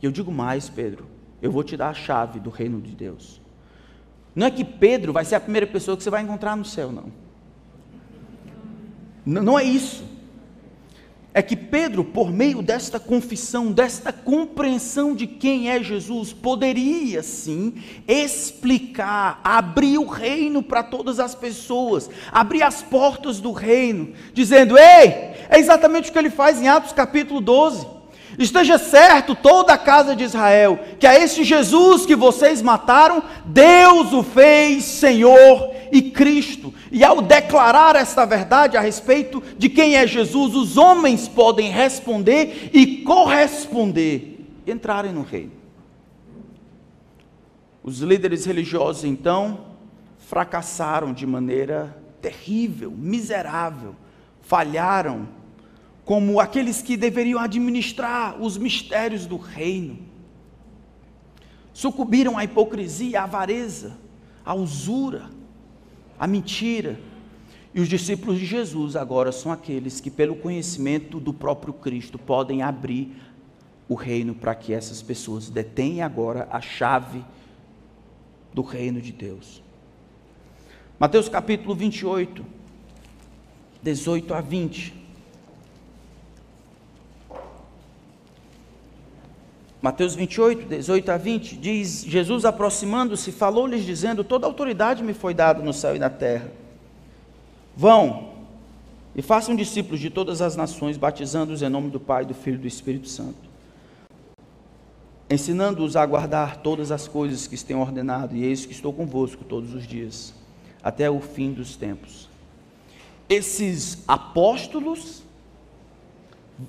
E 0.00 0.06
eu 0.06 0.12
digo 0.12 0.30
mais, 0.30 0.68
Pedro, 0.68 1.06
eu 1.40 1.50
vou 1.50 1.62
te 1.62 1.76
dar 1.76 1.88
a 1.88 1.94
chave 1.94 2.40
do 2.40 2.50
reino 2.50 2.80
de 2.80 2.94
Deus. 2.94 3.40
Não 4.34 4.46
é 4.46 4.50
que 4.50 4.64
Pedro 4.64 5.12
vai 5.12 5.24
ser 5.24 5.36
a 5.36 5.40
primeira 5.40 5.66
pessoa 5.66 5.96
que 5.96 6.02
você 6.02 6.10
vai 6.10 6.22
encontrar 6.22 6.56
no 6.56 6.64
céu, 6.64 6.92
não. 6.92 7.12
Não 9.24 9.58
é 9.58 9.64
isso 9.64 10.16
é 11.36 11.42
que 11.42 11.54
Pedro, 11.54 12.02
por 12.02 12.32
meio 12.32 12.62
desta 12.62 12.98
confissão, 12.98 13.70
desta 13.70 14.10
compreensão 14.10 15.14
de 15.14 15.26
quem 15.26 15.68
é 15.68 15.82
Jesus, 15.82 16.32
poderia 16.32 17.22
sim 17.22 17.74
explicar, 18.08 19.38
abrir 19.44 19.98
o 19.98 20.06
reino 20.06 20.62
para 20.62 20.82
todas 20.82 21.20
as 21.20 21.34
pessoas, 21.34 22.08
abrir 22.32 22.62
as 22.62 22.80
portas 22.80 23.38
do 23.38 23.52
reino, 23.52 24.14
dizendo: 24.32 24.78
Ei, 24.78 25.34
é 25.50 25.58
exatamente 25.58 26.08
o 26.08 26.12
que 26.14 26.18
ele 26.18 26.30
faz 26.30 26.58
em 26.58 26.68
Atos 26.68 26.92
capítulo 26.94 27.42
12. 27.42 27.95
Esteja 28.38 28.78
certo, 28.78 29.34
toda 29.34 29.72
a 29.72 29.78
casa 29.78 30.14
de 30.14 30.24
Israel, 30.24 30.78
que 30.98 31.06
a 31.06 31.18
este 31.18 31.42
Jesus 31.42 32.04
que 32.04 32.14
vocês 32.14 32.60
mataram, 32.60 33.22
Deus 33.46 34.12
o 34.12 34.22
fez 34.22 34.84
Senhor 34.84 35.72
e 35.90 36.02
Cristo. 36.10 36.72
E 36.92 37.02
ao 37.02 37.22
declarar 37.22 37.96
esta 37.96 38.26
verdade 38.26 38.76
a 38.76 38.80
respeito 38.80 39.42
de 39.56 39.68
quem 39.68 39.96
é 39.96 40.06
Jesus, 40.06 40.54
os 40.54 40.76
homens 40.76 41.26
podem 41.26 41.70
responder 41.70 42.70
e 42.74 42.98
corresponder, 42.98 44.44
entrarem 44.66 45.12
no 45.12 45.22
reino. 45.22 45.52
Os 47.82 48.00
líderes 48.00 48.44
religiosos, 48.44 49.04
então, 49.04 49.60
fracassaram 50.18 51.12
de 51.12 51.24
maneira 51.26 51.96
terrível, 52.20 52.90
miserável, 52.90 53.94
falharam 54.42 55.28
como 56.06 56.38
aqueles 56.38 56.80
que 56.80 56.96
deveriam 56.96 57.40
administrar 57.40 58.40
os 58.40 58.56
mistérios 58.56 59.26
do 59.26 59.36
reino. 59.36 59.98
Sucumbiram 61.74 62.38
à 62.38 62.44
hipocrisia, 62.44 63.20
à 63.20 63.24
avareza, 63.24 63.98
à 64.44 64.54
usura, 64.54 65.28
à 66.16 66.24
mentira. 66.28 67.00
E 67.74 67.80
os 67.80 67.88
discípulos 67.88 68.38
de 68.38 68.46
Jesus 68.46 68.94
agora 68.94 69.32
são 69.32 69.50
aqueles 69.50 70.00
que, 70.00 70.08
pelo 70.08 70.36
conhecimento 70.36 71.18
do 71.18 71.34
próprio 71.34 71.74
Cristo, 71.74 72.20
podem 72.20 72.62
abrir 72.62 73.16
o 73.88 73.96
reino 73.96 74.32
para 74.32 74.54
que 74.54 74.72
essas 74.72 75.02
pessoas 75.02 75.50
detenham 75.50 76.06
agora 76.06 76.46
a 76.52 76.60
chave 76.60 77.24
do 78.54 78.62
reino 78.62 79.00
de 79.00 79.10
Deus. 79.10 79.60
Mateus 81.00 81.28
capítulo 81.28 81.74
28, 81.74 82.46
18 83.82 84.34
a 84.34 84.40
20. 84.40 84.95
Mateus 89.80 90.14
28, 90.14 90.68
18 90.68 91.10
a 91.10 91.16
20, 91.16 91.56
diz: 91.56 92.04
Jesus 92.04 92.44
aproximando-se, 92.44 93.30
falou-lhes, 93.30 93.84
dizendo: 93.84 94.24
Toda 94.24 94.46
autoridade 94.46 95.02
me 95.02 95.12
foi 95.12 95.34
dada 95.34 95.62
no 95.62 95.72
céu 95.72 95.94
e 95.94 95.98
na 95.98 96.10
terra. 96.10 96.50
Vão 97.76 98.30
e 99.14 99.22
façam 99.22 99.54
discípulos 99.54 100.00
de 100.00 100.10
todas 100.10 100.40
as 100.40 100.56
nações, 100.56 100.96
batizando-os 100.96 101.62
em 101.62 101.68
nome 101.68 101.90
do 101.90 102.00
Pai, 102.00 102.24
do 102.24 102.34
Filho 102.34 102.56
e 102.56 102.60
do 102.60 102.66
Espírito 102.66 103.08
Santo, 103.08 103.48
ensinando-os 105.28 105.96
a 105.96 106.04
guardar 106.04 106.58
todas 106.58 106.90
as 106.90 107.06
coisas 107.06 107.46
que 107.46 107.56
tenho 107.64 107.80
ordenado, 107.80 108.34
e 108.34 108.44
eis 108.44 108.64
que 108.64 108.72
estou 108.72 108.92
convosco 108.92 109.44
todos 109.44 109.74
os 109.74 109.86
dias, 109.86 110.34
até 110.82 111.10
o 111.10 111.20
fim 111.20 111.52
dos 111.52 111.76
tempos. 111.76 112.28
Esses 113.28 114.04
apóstolos 114.06 115.22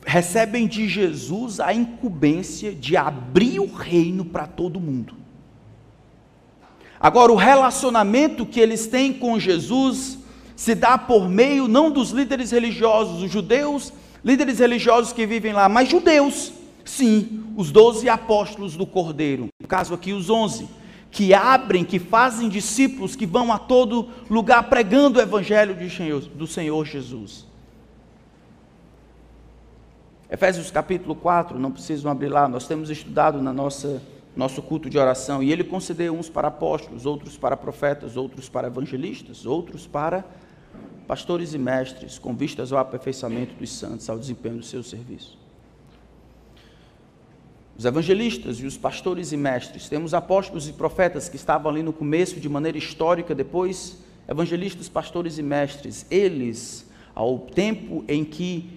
recebem 0.05 0.67
de 0.67 0.87
Jesus 0.87 1.59
a 1.59 1.73
incumbência 1.73 2.73
de 2.73 2.97
abrir 2.97 3.59
o 3.59 3.73
reino 3.73 4.25
para 4.25 4.45
todo 4.45 4.79
mundo. 4.79 5.15
Agora, 6.99 7.31
o 7.31 7.35
relacionamento 7.35 8.45
que 8.45 8.59
eles 8.59 8.87
têm 8.87 9.13
com 9.13 9.39
Jesus 9.39 10.17
se 10.55 10.73
dá 10.73 10.97
por 10.97 11.29
meio 11.29 11.67
não 11.67 11.91
dos 11.91 12.09
líderes 12.09 12.51
religiosos, 12.51 13.21
os 13.21 13.31
judeus, 13.31 13.93
líderes 14.25 14.59
religiosos 14.59 15.13
que 15.13 15.25
vivem 15.25 15.53
lá, 15.53 15.69
mas 15.69 15.87
judeus, 15.87 16.51
sim, 16.83 17.43
os 17.55 17.71
doze 17.71 18.09
apóstolos 18.09 18.75
do 18.75 18.85
Cordeiro, 18.85 19.47
no 19.61 19.67
caso 19.67 19.93
aqui 19.93 20.11
os 20.11 20.29
onze, 20.29 20.67
que 21.11 21.33
abrem, 21.33 21.85
que 21.85 21.99
fazem 21.99 22.49
discípulos, 22.49 23.15
que 23.15 23.25
vão 23.25 23.53
a 23.53 23.59
todo 23.59 24.09
lugar 24.29 24.63
pregando 24.63 25.19
o 25.19 25.21
evangelho 25.21 25.77
do 26.35 26.47
Senhor 26.47 26.85
Jesus. 26.85 27.46
Efésios 30.29 30.69
capítulo 30.69 31.15
4, 31.15 31.57
não 31.57 31.71
precisam 31.71 32.11
abrir 32.11 32.27
lá, 32.27 32.47
nós 32.49 32.67
temos 32.67 32.89
estudado 32.89 33.41
na 33.41 33.53
nossa 33.53 34.01
nosso 34.35 34.61
culto 34.61 34.87
de 34.87 34.99
oração, 34.99 35.41
e 35.41 35.51
ele 35.51 35.63
concedeu 35.63 36.13
uns 36.13 36.29
para 36.29 36.49
apóstolos, 36.49 37.07
outros 37.07 37.35
para 37.35 37.57
profetas, 37.57 38.15
outros 38.15 38.47
para 38.47 38.67
evangelistas, 38.67 39.47
outros 39.47 39.87
para 39.87 40.23
pastores 41.07 41.55
e 41.55 41.57
mestres, 41.57 42.19
com 42.19 42.35
vistas 42.35 42.71
ao 42.71 42.77
aperfeiçoamento 42.77 43.55
dos 43.55 43.71
santos, 43.71 44.07
ao 44.07 44.19
desempenho 44.19 44.57
do 44.57 44.63
seu 44.63 44.83
serviço. 44.83 45.39
Os 47.75 47.83
evangelistas 47.83 48.59
e 48.59 48.67
os 48.67 48.77
pastores 48.77 49.31
e 49.31 49.37
mestres, 49.37 49.89
temos 49.89 50.13
apóstolos 50.13 50.67
e 50.67 50.73
profetas 50.73 51.27
que 51.27 51.35
estavam 51.35 51.71
ali 51.71 51.81
no 51.81 51.93
começo 51.93 52.39
de 52.39 52.47
maneira 52.47 52.77
histórica, 52.77 53.33
depois 53.33 53.97
evangelistas, 54.27 54.87
pastores 54.87 55.39
e 55.39 55.43
mestres, 55.43 56.05
eles, 56.11 56.85
ao 57.15 57.39
tempo 57.39 58.05
em 58.07 58.23
que 58.23 58.76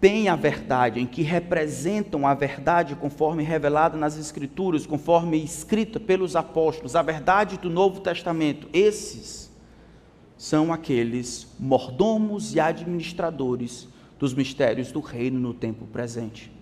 têm 0.00 0.28
a 0.28 0.36
verdade, 0.36 1.00
em 1.00 1.06
que 1.06 1.22
representam 1.22 2.26
a 2.26 2.34
verdade 2.34 2.94
conforme 2.94 3.42
revelada 3.42 3.96
nas 3.96 4.18
Escrituras, 4.18 4.86
conforme 4.86 5.42
escrita 5.42 5.98
pelos 5.98 6.36
apóstolos, 6.36 6.94
a 6.94 7.02
verdade 7.02 7.58
do 7.58 7.70
Novo 7.70 8.00
Testamento. 8.00 8.68
Esses 8.72 9.50
são 10.36 10.72
aqueles 10.72 11.46
mordomos 11.58 12.54
e 12.54 12.60
administradores 12.60 13.88
dos 14.18 14.34
mistérios 14.34 14.92
do 14.92 15.00
reino 15.00 15.40
no 15.40 15.54
tempo 15.54 15.86
presente. 15.86 16.52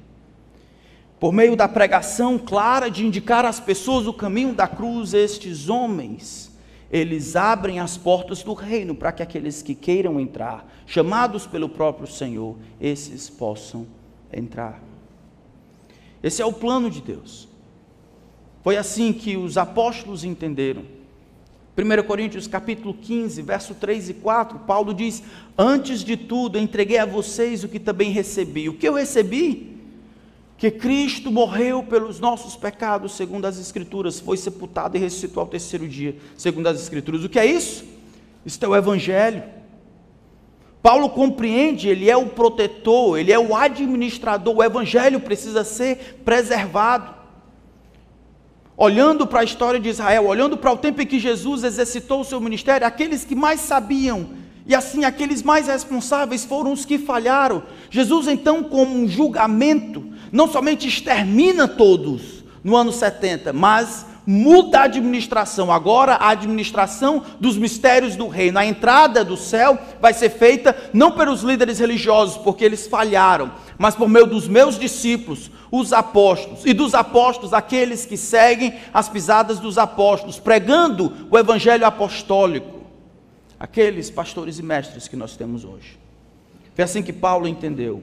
Por 1.19 1.33
meio 1.33 1.57
da 1.57 1.67
pregação 1.67 2.39
clara 2.39 2.91
de 2.91 3.05
indicar 3.05 3.45
às 3.45 3.59
pessoas 3.59 4.07
o 4.07 4.13
caminho 4.13 4.55
da 4.55 4.69
cruz, 4.69 5.15
estes 5.15 5.69
homens 5.69 6.54
eles 6.95 7.35
abrem 7.35 7.81
as 7.81 7.97
portas 7.97 8.45
do 8.45 8.55
reino 8.55 8.95
para 8.95 9.11
que 9.11 9.21
aqueles 9.21 9.61
que 9.63 9.75
queiram 9.75 10.21
entrar, 10.21 10.65
chamados 10.87 11.45
pelo 11.45 11.69
próprio 11.69 12.07
Senhor, 12.07 12.57
esses 12.81 13.29
possam 13.29 13.85
entrar. 14.33 14.81
Esse 16.23 16.41
é 16.41 16.47
o 16.47 16.53
plano 16.53 16.89
de 16.89 17.01
Deus. 17.01 17.49
Foi 18.63 18.77
assim 18.77 19.13
que 19.13 19.37
os 19.37 19.59
apóstolos 19.59 20.23
entenderam. 20.23 20.85
1 21.77 22.07
Coríntios 22.07 22.47
capítulo 22.47 22.95
15, 22.95 23.43
verso 23.43 23.75
3 23.75 24.11
e 24.11 24.15
4, 24.15 24.61
Paulo 24.61 24.95
diz: 24.95 25.21
Antes 25.59 26.05
de 26.05 26.17
tudo, 26.17 26.57
entreguei 26.57 26.99
a 26.99 27.05
vocês 27.05 27.65
o 27.65 27.69
que 27.69 27.81
também 27.81 28.13
recebi. 28.13 28.69
O 28.69 28.75
que 28.75 28.87
eu 28.87 28.95
recebi? 28.95 29.74
Que 30.57 30.71
Cristo 30.71 31.31
morreu 31.31 31.83
pelos 31.83 32.21
nossos 32.21 32.57
pecados, 32.57 33.17
segundo 33.17 33.45
as 33.45 33.59
Escrituras, 33.59 34.21
foi 34.21 34.37
sepultado 34.37 34.97
e 34.97 35.01
ressuscitou 35.01 35.41
ao 35.41 35.47
terceiro 35.47 35.89
dia, 35.89 36.17
segundo 36.37 36.67
as 36.69 36.81
Escrituras. 36.81 37.25
O 37.25 37.29
que 37.29 37.39
é 37.39 37.47
isso? 37.47 37.85
Isto 38.47 38.65
é 38.65 38.69
o 38.69 38.77
Evangelho. 38.77 39.43
Paulo 40.81 41.09
compreende, 41.09 41.89
ele 41.89 42.11
é 42.11 42.17
o 42.17 42.27
protetor, 42.27 43.19
ele 43.19 43.33
é 43.33 43.39
o 43.39 43.57
administrador, 43.57 44.55
o 44.55 44.63
Evangelho 44.63 45.19
precisa 45.19 45.65
ser 45.65 46.21
preservado. 46.25 47.15
Olhando 48.77 49.27
para 49.27 49.41
a 49.41 49.45
história 49.45 49.81
de 49.81 49.89
Israel, 49.89 50.27
olhando 50.27 50.57
para 50.57 50.73
o 50.73 50.77
tempo 50.77 51.01
em 51.01 51.07
que 51.07 51.19
Jesus 51.19 51.65
exercitou 51.65 52.21
o 52.21 52.25
seu 52.25 52.41
ministério, 52.41 52.87
aqueles 52.87 53.25
que 53.25 53.35
mais 53.35 53.61
sabiam 53.61 54.29
e 54.67 54.75
assim 54.75 55.05
aqueles 55.05 55.43
mais 55.43 55.67
responsáveis 55.67 56.45
foram 56.45 56.73
os 56.73 56.85
que 56.85 56.99
falharam. 56.99 57.63
Jesus, 57.91 58.27
então, 58.29 58.63
como 58.63 58.97
um 58.97 59.07
julgamento, 59.07 60.05
não 60.35 60.49
somente 60.49 60.89
extermina 60.89 61.69
todos 61.69 62.43
no 62.65 62.75
ano 62.75 62.91
70, 62.91 63.53
mas 63.53 64.05
muda 64.27 64.81
a 64.81 64.85
administração. 64.85 65.71
Agora 65.71 66.15
a 66.15 66.31
administração 66.31 67.23
dos 67.39 67.57
mistérios 67.57 68.17
do 68.17 68.27
reino, 68.27 68.59
a 68.59 68.67
entrada 68.67 69.25
do 69.25 69.37
céu 69.37 69.79
vai 70.01 70.13
ser 70.13 70.31
feita 70.31 70.77
não 70.93 71.13
pelos 71.13 71.43
líderes 71.43 71.79
religiosos, 71.79 72.37
porque 72.37 72.65
eles 72.65 72.89
falharam, 72.89 73.53
mas 73.79 73.95
por 73.95 74.09
meio 74.09 74.27
dos 74.27 74.49
meus 74.49 74.77
discípulos, 74.77 75.53
os 75.71 75.93
apóstolos, 75.93 76.67
e 76.67 76.73
dos 76.73 76.95
apóstolos, 76.95 77.53
aqueles 77.53 78.05
que 78.05 78.17
seguem 78.17 78.75
as 78.93 79.09
pisadas 79.09 79.61
dos 79.61 79.79
apóstolos, 79.79 80.41
pregando 80.41 81.13
o 81.31 81.39
evangelho 81.39 81.87
apostólico, 81.87 82.81
aqueles 83.59 84.11
pastores 84.11 84.59
e 84.59 84.65
mestres 84.65 85.07
que 85.07 85.15
nós 85.15 85.37
temos 85.37 85.65
hoje. 85.65 85.97
Foi 86.75 86.83
assim 86.83 87.05
que 87.05 87.13
Paulo 87.13 87.47
entendeu. 87.47 88.03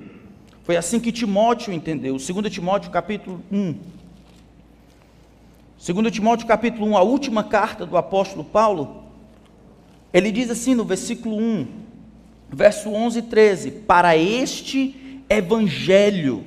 Foi 0.71 0.77
assim 0.77 1.01
que 1.01 1.11
Timóteo 1.11 1.73
entendeu. 1.73 2.15
2 2.15 2.49
Timóteo 2.49 2.89
capítulo 2.91 3.43
1. 3.51 3.75
2 5.85 6.13
Timóteo 6.13 6.47
capítulo 6.47 6.85
1, 6.91 6.97
a 6.97 7.01
última 7.01 7.43
carta 7.43 7.85
do 7.85 7.97
apóstolo 7.97 8.41
Paulo, 8.41 9.03
ele 10.13 10.31
diz 10.31 10.49
assim 10.49 10.73
no 10.73 10.85
versículo 10.85 11.35
1, 11.35 11.67
verso 12.49 12.89
11 12.89 13.19
e 13.19 13.21
13: 13.23 13.71
Para 13.85 14.15
este 14.15 15.21
evangelho 15.29 16.45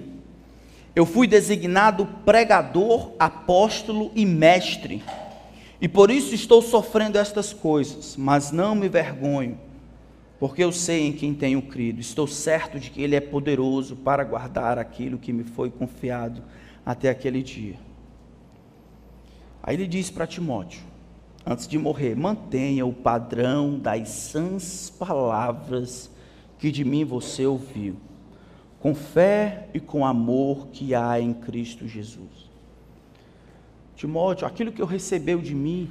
eu 0.97 1.05
fui 1.05 1.27
designado 1.27 2.09
pregador, 2.25 3.13
apóstolo 3.19 4.11
e 4.15 4.25
mestre, 4.25 5.05
e 5.83 5.87
por 5.87 6.11
isso 6.11 6.35
estou 6.35 6.63
sofrendo 6.63 7.19
estas 7.19 7.53
coisas, 7.53 8.17
mas 8.17 8.51
não 8.51 8.75
me 8.75 8.89
vergonho 8.89 9.59
porque 10.45 10.63
eu 10.63 10.71
sei 10.71 11.07
em 11.07 11.13
quem 11.15 11.33
tenho 11.33 11.63
crido, 11.63 12.03
estou 12.03 12.27
certo 12.27 12.79
de 12.79 12.91
que 12.91 13.01
Ele 13.01 13.17
é 13.17 13.21
poderoso 13.21 13.97
para 13.97 14.23
guardar 14.23 14.79
aquilo 14.79 15.17
que 15.17 15.33
me 15.33 15.43
foi 15.43 15.71
confiado 15.71 16.43
até 16.85 17.09
aquele 17.09 17.43
dia. 17.43 17.77
Aí 19.63 19.75
ele 19.75 19.87
diz 19.87 20.11
para 20.11 20.27
Timóteo, 20.27 20.83
antes 21.47 21.67
de 21.67 21.79
morrer: 21.79 22.15
mantenha 22.15 22.85
o 22.85 22.93
padrão 22.93 23.79
das 23.79 24.11
sãs 24.11 24.91
palavras 24.91 26.11
que 26.59 26.71
de 26.71 26.85
mim 26.85 27.07
você 27.07 27.47
ouviu, 27.47 27.97
com 28.81 28.95
fé 28.95 29.69
e 29.73 29.81
com 29.81 30.05
amor 30.05 30.69
que 30.75 30.95
há 30.95 31.19
em 31.19 31.33
Cristo 31.33 31.89
Jesus. 31.89 32.51
Timóteo, 33.97 34.47
aquilo 34.47 34.73
que 34.73 34.83
eu 34.83 34.87
recebeu 34.87 35.41
de 35.41 35.55
mim, 35.55 35.89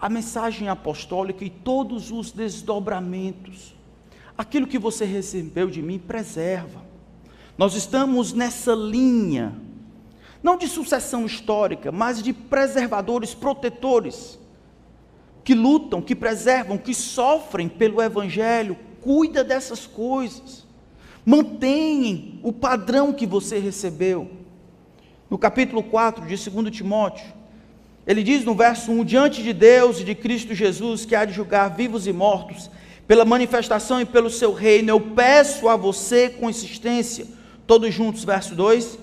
a 0.00 0.08
mensagem 0.08 0.68
apostólica 0.68 1.44
e 1.44 1.50
todos 1.50 2.10
os 2.10 2.30
desdobramentos. 2.30 3.74
Aquilo 4.36 4.66
que 4.66 4.78
você 4.78 5.04
recebeu 5.04 5.68
de 5.68 5.82
mim, 5.82 5.98
preserva. 5.98 6.82
Nós 7.56 7.74
estamos 7.74 8.32
nessa 8.32 8.72
linha, 8.72 9.56
não 10.40 10.56
de 10.56 10.68
sucessão 10.68 11.26
histórica, 11.26 11.90
mas 11.90 12.22
de 12.22 12.32
preservadores, 12.32 13.34
protetores, 13.34 14.38
que 15.42 15.54
lutam, 15.54 16.00
que 16.00 16.14
preservam, 16.14 16.78
que 16.78 16.94
sofrem 16.94 17.68
pelo 17.68 18.00
Evangelho. 18.00 18.76
Cuida 19.00 19.42
dessas 19.42 19.86
coisas. 19.86 20.66
Mantenha 21.24 22.38
o 22.42 22.52
padrão 22.52 23.12
que 23.12 23.26
você 23.26 23.58
recebeu. 23.58 24.30
No 25.28 25.36
capítulo 25.36 25.82
4 25.82 26.26
de 26.26 26.50
2 26.50 26.70
Timóteo, 26.70 27.26
ele 28.08 28.22
diz 28.22 28.42
no 28.42 28.54
verso 28.54 28.90
1: 28.90 29.04
Diante 29.04 29.42
de 29.42 29.52
Deus 29.52 30.00
e 30.00 30.04
de 30.04 30.14
Cristo 30.14 30.54
Jesus, 30.54 31.04
que 31.04 31.14
há 31.14 31.26
de 31.26 31.34
julgar 31.34 31.68
vivos 31.76 32.06
e 32.06 32.12
mortos, 32.12 32.70
pela 33.06 33.22
manifestação 33.22 34.00
e 34.00 34.06
pelo 34.06 34.30
seu 34.30 34.54
reino, 34.54 34.88
eu 34.88 34.98
peço 34.98 35.68
a 35.68 35.76
você 35.76 36.30
com 36.30 36.48
insistência, 36.48 37.26
todos 37.66 37.92
juntos, 37.92 38.24
verso 38.24 38.54
2, 38.54 38.98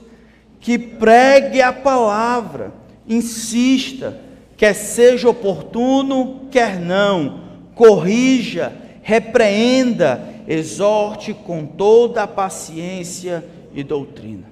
que 0.60 0.80
pregue 0.80 1.62
a 1.62 1.72
palavra, 1.72 2.74
insista, 3.08 4.20
quer 4.58 4.74
seja 4.74 5.30
oportuno, 5.30 6.48
quer 6.50 6.80
não, 6.80 7.42
corrija, 7.76 8.74
repreenda, 9.04 10.34
exorte 10.48 11.32
com 11.32 11.64
toda 11.64 12.24
a 12.24 12.28
paciência 12.28 13.46
e 13.72 13.84
doutrina. 13.84 14.50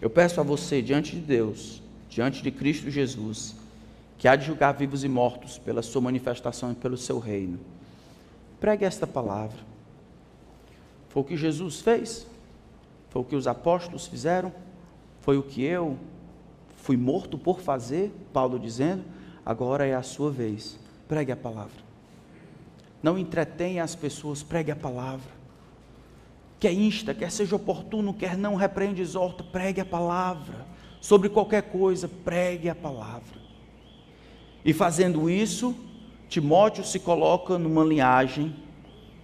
Eu 0.00 0.08
peço 0.08 0.40
a 0.40 0.44
você, 0.44 0.80
diante 0.80 1.16
de 1.16 1.22
Deus, 1.22 1.82
diante 2.16 2.42
de 2.42 2.50
Cristo 2.50 2.90
Jesus, 2.90 3.54
que 4.16 4.26
há 4.26 4.34
de 4.34 4.46
julgar 4.46 4.72
vivos 4.72 5.04
e 5.04 5.08
mortos 5.08 5.58
pela 5.58 5.82
sua 5.82 6.00
manifestação 6.00 6.72
e 6.72 6.74
pelo 6.74 6.96
seu 6.96 7.18
reino. 7.18 7.60
Pregue 8.58 8.86
esta 8.86 9.06
palavra. 9.06 9.58
Foi 11.10 11.20
o 11.20 11.24
que 11.26 11.36
Jesus 11.36 11.82
fez, 11.82 12.26
foi 13.10 13.20
o 13.20 13.24
que 13.26 13.36
os 13.36 13.46
apóstolos 13.46 14.06
fizeram, 14.06 14.50
foi 15.20 15.36
o 15.36 15.42
que 15.42 15.62
eu 15.62 15.98
fui 16.78 16.96
morto 16.96 17.36
por 17.36 17.60
fazer, 17.60 18.10
Paulo 18.32 18.58
dizendo, 18.58 19.04
agora 19.44 19.86
é 19.86 19.94
a 19.94 20.02
sua 20.02 20.30
vez. 20.30 20.78
Pregue 21.06 21.32
a 21.32 21.36
palavra. 21.36 21.84
Não 23.02 23.18
entretenha 23.18 23.84
as 23.84 23.94
pessoas, 23.94 24.42
pregue 24.42 24.70
a 24.70 24.76
palavra. 24.76 25.30
Quer 26.58 26.72
insta, 26.72 27.12
quer 27.12 27.30
seja 27.30 27.56
oportuno, 27.56 28.14
quer 28.14 28.38
não, 28.38 28.54
repreende, 28.54 29.02
exorta, 29.02 29.44
pregue 29.44 29.82
a 29.82 29.84
palavra 29.84 30.75
sobre 31.06 31.28
qualquer 31.28 31.62
coisa, 31.62 32.08
pregue 32.08 32.68
a 32.68 32.74
palavra. 32.74 33.38
E 34.64 34.72
fazendo 34.72 35.30
isso, 35.30 35.72
Timóteo 36.28 36.82
se 36.82 36.98
coloca 36.98 37.56
numa 37.56 37.84
linhagem, 37.84 38.52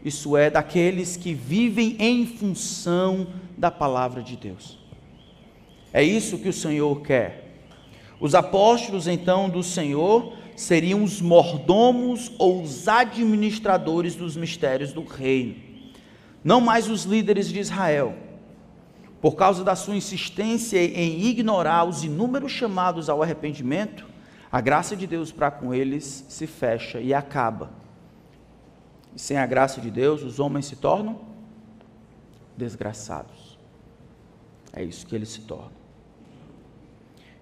isso 0.05 0.37
é, 0.37 0.49
daqueles 0.49 1.17
que 1.17 1.35
vivem 1.35 1.97
em 1.99 2.25
função 2.25 3.27
da 3.59 3.69
palavra 3.69 4.23
de 4.23 4.37
Deus. 4.37 4.79
É 5.93 6.05
isso 6.05 6.39
que 6.39 6.49
o 6.49 6.53
Senhor 6.53 7.03
quer. 7.03 7.53
Os 8.21 8.37
apóstolos, 8.37 9.09
então, 9.09 9.51
do 9.51 9.65
Senhor 9.65 10.35
seriam 10.55 11.03
os 11.03 11.21
mordomos 11.21 12.31
ou 12.39 12.63
os 12.63 12.87
administradores 12.87 14.15
dos 14.15 14.37
mistérios 14.37 14.93
do 14.93 15.03
reino, 15.03 15.57
não 16.45 16.61
mais 16.61 16.89
os 16.89 17.03
líderes 17.03 17.49
de 17.49 17.59
Israel 17.59 18.15
por 19.23 19.37
causa 19.37 19.63
da 19.63 19.77
sua 19.77 19.95
insistência 19.95 20.83
em 20.83 21.23
ignorar 21.23 21.85
os 21.85 22.03
inúmeros 22.03 22.51
chamados 22.51 23.09
ao 23.09 23.23
arrependimento, 23.23 24.05
a 24.51 24.61
graça 24.61 24.97
de 24.97 25.07
Deus 25.07 25.31
para 25.31 25.49
com 25.49 25.73
eles 25.73 26.27
se 26.29 26.45
fecha 26.45 27.01
e 27.01 27.15
acaba. 27.15 27.71
E 29.15 29.21
sem 29.21 29.39
a 29.39 29.47
graça 29.47 29.81
de 29.81 29.93
Deus, 29.93 30.25
os 30.25 30.41
homens 30.41 30.67
se 30.67 30.75
tornam 30.75 31.21
desgraçados. 32.57 33.57
É 34.73 34.83
isso 34.83 35.07
que 35.07 35.15
eles 35.15 35.29
se 35.29 35.43
tornam. 35.43 35.71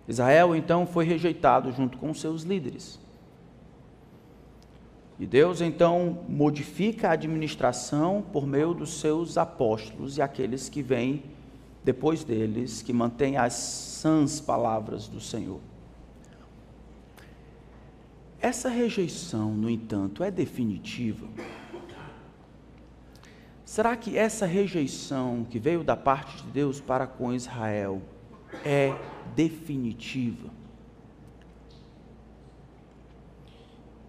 Israel 0.07 0.55
então 0.55 0.87
foi 0.87 1.07
rejeitado 1.07 1.73
junto 1.73 1.97
com 1.97 2.12
seus 2.12 2.43
líderes. 2.43 3.01
E 5.19 5.27
Deus 5.27 5.62
então 5.62 6.25
modifica 6.29 7.09
a 7.09 7.12
administração 7.12 8.23
por 8.33 8.47
meio 8.47 8.75
dos 8.75 9.01
seus 9.01 9.38
apóstolos 9.38 10.19
e 10.19 10.23
aqueles 10.23 10.69
que 10.69 10.83
vêm 10.83 11.39
depois 11.83 12.25
deles, 12.25 12.83
que 12.83 12.93
mantém 12.93 13.37
as 13.37 13.55
sãs 13.55 14.40
palavras 14.40 15.09
do 15.09 15.21
Senhor. 15.21 15.61
Essa 18.40 18.69
rejeição, 18.69 19.53
no 19.53 19.69
entanto, 19.69 20.25
é 20.25 20.31
definitiva? 20.31 21.27
Será 23.64 23.97
que 23.97 24.16
essa 24.19 24.47
rejeição 24.47 25.47
que 25.49 25.59
veio 25.59 25.85
da 25.85 25.97
parte 25.97 26.43
de 26.43 26.51
Deus 26.51 26.81
para 26.81 27.07
com 27.07 27.33
Israel 27.33 28.03
é 28.64 28.95
definitiva? 29.37 30.51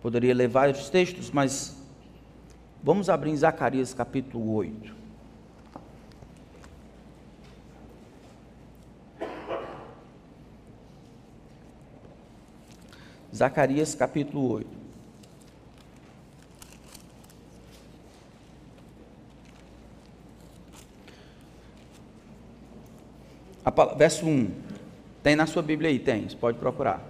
Poderia 0.02 0.34
levar 0.34 0.70
os 0.70 0.90
textos, 0.90 1.30
mas 1.30 1.78
vamos 2.82 3.08
abrir 3.08 3.30
em 3.30 3.38
Zacarias 3.38 3.94
capítulo 3.94 4.52
8. 4.56 5.01
Zacarias 13.34 13.96
capítulo 13.96 14.52
8. 14.54 14.68
A, 23.64 23.86
verso 23.96 24.26
1. 24.26 24.52
Tem 25.24 25.36
na 25.36 25.46
sua 25.46 25.62
Bíblia 25.62 25.90
aí? 25.90 26.00
Tem, 26.00 26.28
você 26.28 26.36
pode 26.36 26.58
procurar. 26.58 27.10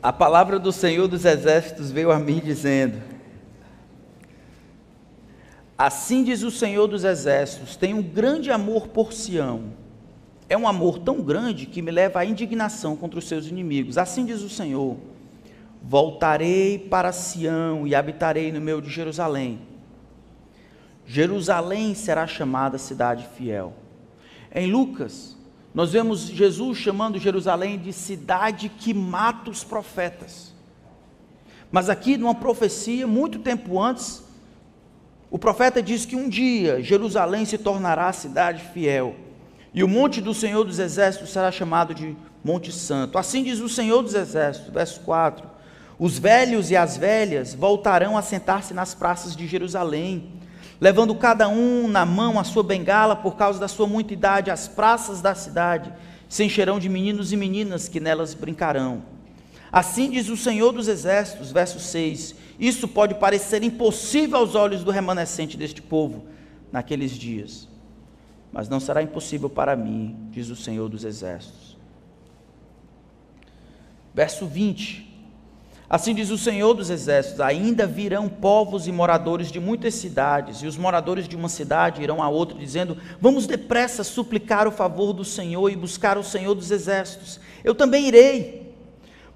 A 0.00 0.12
palavra 0.12 0.58
do 0.58 0.70
Senhor 0.70 1.08
dos 1.08 1.24
Exércitos 1.24 1.90
veio 1.90 2.12
a 2.12 2.18
mim 2.18 2.38
dizendo: 2.38 3.02
Assim 5.76 6.22
diz 6.22 6.42
o 6.42 6.50
Senhor 6.50 6.86
dos 6.86 7.02
Exércitos: 7.02 7.74
tenho 7.74 7.96
um 7.96 8.02
grande 8.02 8.52
amor 8.52 8.88
por 8.88 9.12
Sião 9.12 9.87
é 10.48 10.56
um 10.56 10.66
amor 10.66 10.98
tão 10.98 11.20
grande 11.20 11.66
que 11.66 11.82
me 11.82 11.90
leva 11.90 12.20
à 12.20 12.24
indignação 12.24 12.96
contra 12.96 13.18
os 13.18 13.28
seus 13.28 13.46
inimigos. 13.46 13.98
Assim 13.98 14.24
diz 14.24 14.42
o 14.42 14.48
Senhor: 14.48 14.96
Voltarei 15.82 16.78
para 16.78 17.12
Sião 17.12 17.86
e 17.86 17.94
habitarei 17.94 18.50
no 18.50 18.60
meio 18.60 18.80
de 18.80 18.90
Jerusalém. 18.90 19.60
Jerusalém 21.06 21.94
será 21.94 22.26
chamada 22.26 22.78
cidade 22.78 23.26
fiel. 23.36 23.72
Em 24.54 24.70
Lucas, 24.70 25.36
nós 25.74 25.92
vemos 25.92 26.20
Jesus 26.20 26.78
chamando 26.78 27.18
Jerusalém 27.18 27.78
de 27.78 27.92
cidade 27.92 28.68
que 28.68 28.92
mata 28.92 29.50
os 29.50 29.62
profetas. 29.62 30.54
Mas 31.70 31.90
aqui, 31.90 32.16
numa 32.16 32.34
profecia, 32.34 33.06
muito 33.06 33.38
tempo 33.38 33.80
antes, 33.80 34.22
o 35.30 35.38
profeta 35.38 35.82
diz 35.82 36.06
que 36.06 36.16
um 36.16 36.28
dia 36.28 36.82
Jerusalém 36.82 37.44
se 37.44 37.58
tornará 37.58 38.12
cidade 38.12 38.62
fiel, 38.72 39.14
e 39.74 39.84
o 39.84 39.88
monte 39.88 40.20
do 40.20 40.32
Senhor 40.32 40.64
dos 40.64 40.78
Exércitos 40.78 41.30
será 41.30 41.52
chamado 41.52 41.94
de 41.94 42.16
Monte 42.42 42.72
Santo. 42.72 43.18
Assim 43.18 43.42
diz 43.42 43.60
o 43.60 43.68
Senhor 43.68 44.02
dos 44.02 44.14
Exércitos, 44.14 44.72
verso 44.72 45.00
4: 45.00 45.46
Os 45.98 46.18
velhos 46.18 46.70
e 46.70 46.76
as 46.76 46.96
velhas 46.96 47.54
voltarão 47.54 48.16
a 48.16 48.22
sentar-se 48.22 48.72
nas 48.72 48.94
praças 48.94 49.36
de 49.36 49.46
Jerusalém, 49.46 50.32
levando 50.80 51.14
cada 51.14 51.48
um 51.48 51.88
na 51.88 52.06
mão 52.06 52.38
a 52.38 52.44
sua 52.44 52.62
bengala 52.62 53.14
por 53.14 53.36
causa 53.36 53.58
da 53.58 53.68
sua 53.68 53.86
muita 53.86 54.12
idade, 54.12 54.50
as 54.50 54.66
praças 54.66 55.20
da 55.20 55.34
cidade 55.34 55.92
se 56.28 56.44
encherão 56.44 56.78
de 56.78 56.88
meninos 56.88 57.32
e 57.32 57.36
meninas 57.36 57.88
que 57.88 58.00
nelas 58.00 58.34
brincarão. 58.34 59.02
Assim 59.70 60.10
diz 60.10 60.28
o 60.28 60.36
Senhor 60.36 60.72
dos 60.72 60.88
Exércitos, 60.88 61.52
verso 61.52 61.78
6: 61.78 62.34
Isso 62.58 62.88
pode 62.88 63.14
parecer 63.16 63.62
impossível 63.62 64.38
aos 64.38 64.54
olhos 64.54 64.82
do 64.82 64.90
remanescente 64.90 65.56
deste 65.56 65.82
povo 65.82 66.24
naqueles 66.72 67.12
dias, 67.12 67.67
mas 68.52 68.68
não 68.68 68.80
será 68.80 69.02
impossível 69.02 69.50
para 69.50 69.76
mim, 69.76 70.16
diz 70.30 70.48
o 70.48 70.56
Senhor 70.56 70.88
dos 70.88 71.04
Exércitos. 71.04 71.76
Verso 74.14 74.46
20: 74.46 75.08
Assim 75.90 76.14
diz 76.14 76.30
o 76.30 76.36
Senhor 76.36 76.74
dos 76.74 76.90
Exércitos: 76.90 77.40
Ainda 77.40 77.86
virão 77.86 78.28
povos 78.28 78.86
e 78.86 78.92
moradores 78.92 79.50
de 79.50 79.58
muitas 79.58 79.94
cidades, 79.94 80.62
e 80.62 80.66
os 80.66 80.76
moradores 80.76 81.26
de 81.26 81.36
uma 81.36 81.48
cidade 81.48 82.02
irão 82.02 82.22
a 82.22 82.28
outra, 82.28 82.58
dizendo: 82.58 82.96
Vamos 83.20 83.46
depressa 83.46 84.04
suplicar 84.04 84.68
o 84.68 84.72
favor 84.72 85.12
do 85.12 85.24
Senhor 85.24 85.70
e 85.70 85.76
buscar 85.76 86.18
o 86.18 86.24
Senhor 86.24 86.54
dos 86.54 86.70
Exércitos. 86.70 87.40
Eu 87.64 87.74
também 87.74 88.08
irei. 88.08 88.68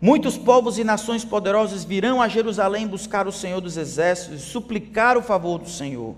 Muitos 0.00 0.36
povos 0.36 0.78
e 0.78 0.84
nações 0.84 1.24
poderosas 1.24 1.84
virão 1.84 2.20
a 2.20 2.26
Jerusalém 2.26 2.88
buscar 2.88 3.28
o 3.28 3.32
Senhor 3.32 3.60
dos 3.60 3.76
exércitos 3.76 4.40
e 4.40 4.44
suplicar 4.44 5.16
o 5.16 5.22
favor 5.22 5.60
do 5.60 5.68
Senhor. 5.68 6.16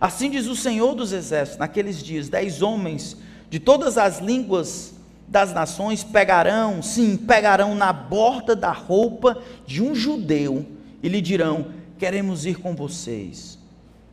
Assim 0.00 0.30
diz 0.30 0.46
o 0.46 0.56
Senhor 0.56 0.94
dos 0.94 1.12
exércitos: 1.12 1.58
naqueles 1.58 2.02
dias, 2.02 2.28
dez 2.28 2.62
homens 2.62 3.16
de 3.50 3.58
todas 3.58 3.98
as 3.98 4.18
línguas 4.18 4.94
das 5.26 5.52
nações 5.52 6.02
pegarão, 6.02 6.82
sim, 6.82 7.16
pegarão 7.16 7.74
na 7.74 7.92
borda 7.92 8.56
da 8.56 8.72
roupa 8.72 9.42
de 9.66 9.82
um 9.82 9.94
judeu 9.94 10.66
e 11.02 11.08
lhe 11.08 11.20
dirão: 11.20 11.66
Queremos 11.98 12.46
ir 12.46 12.56
com 12.56 12.74
vocês, 12.74 13.58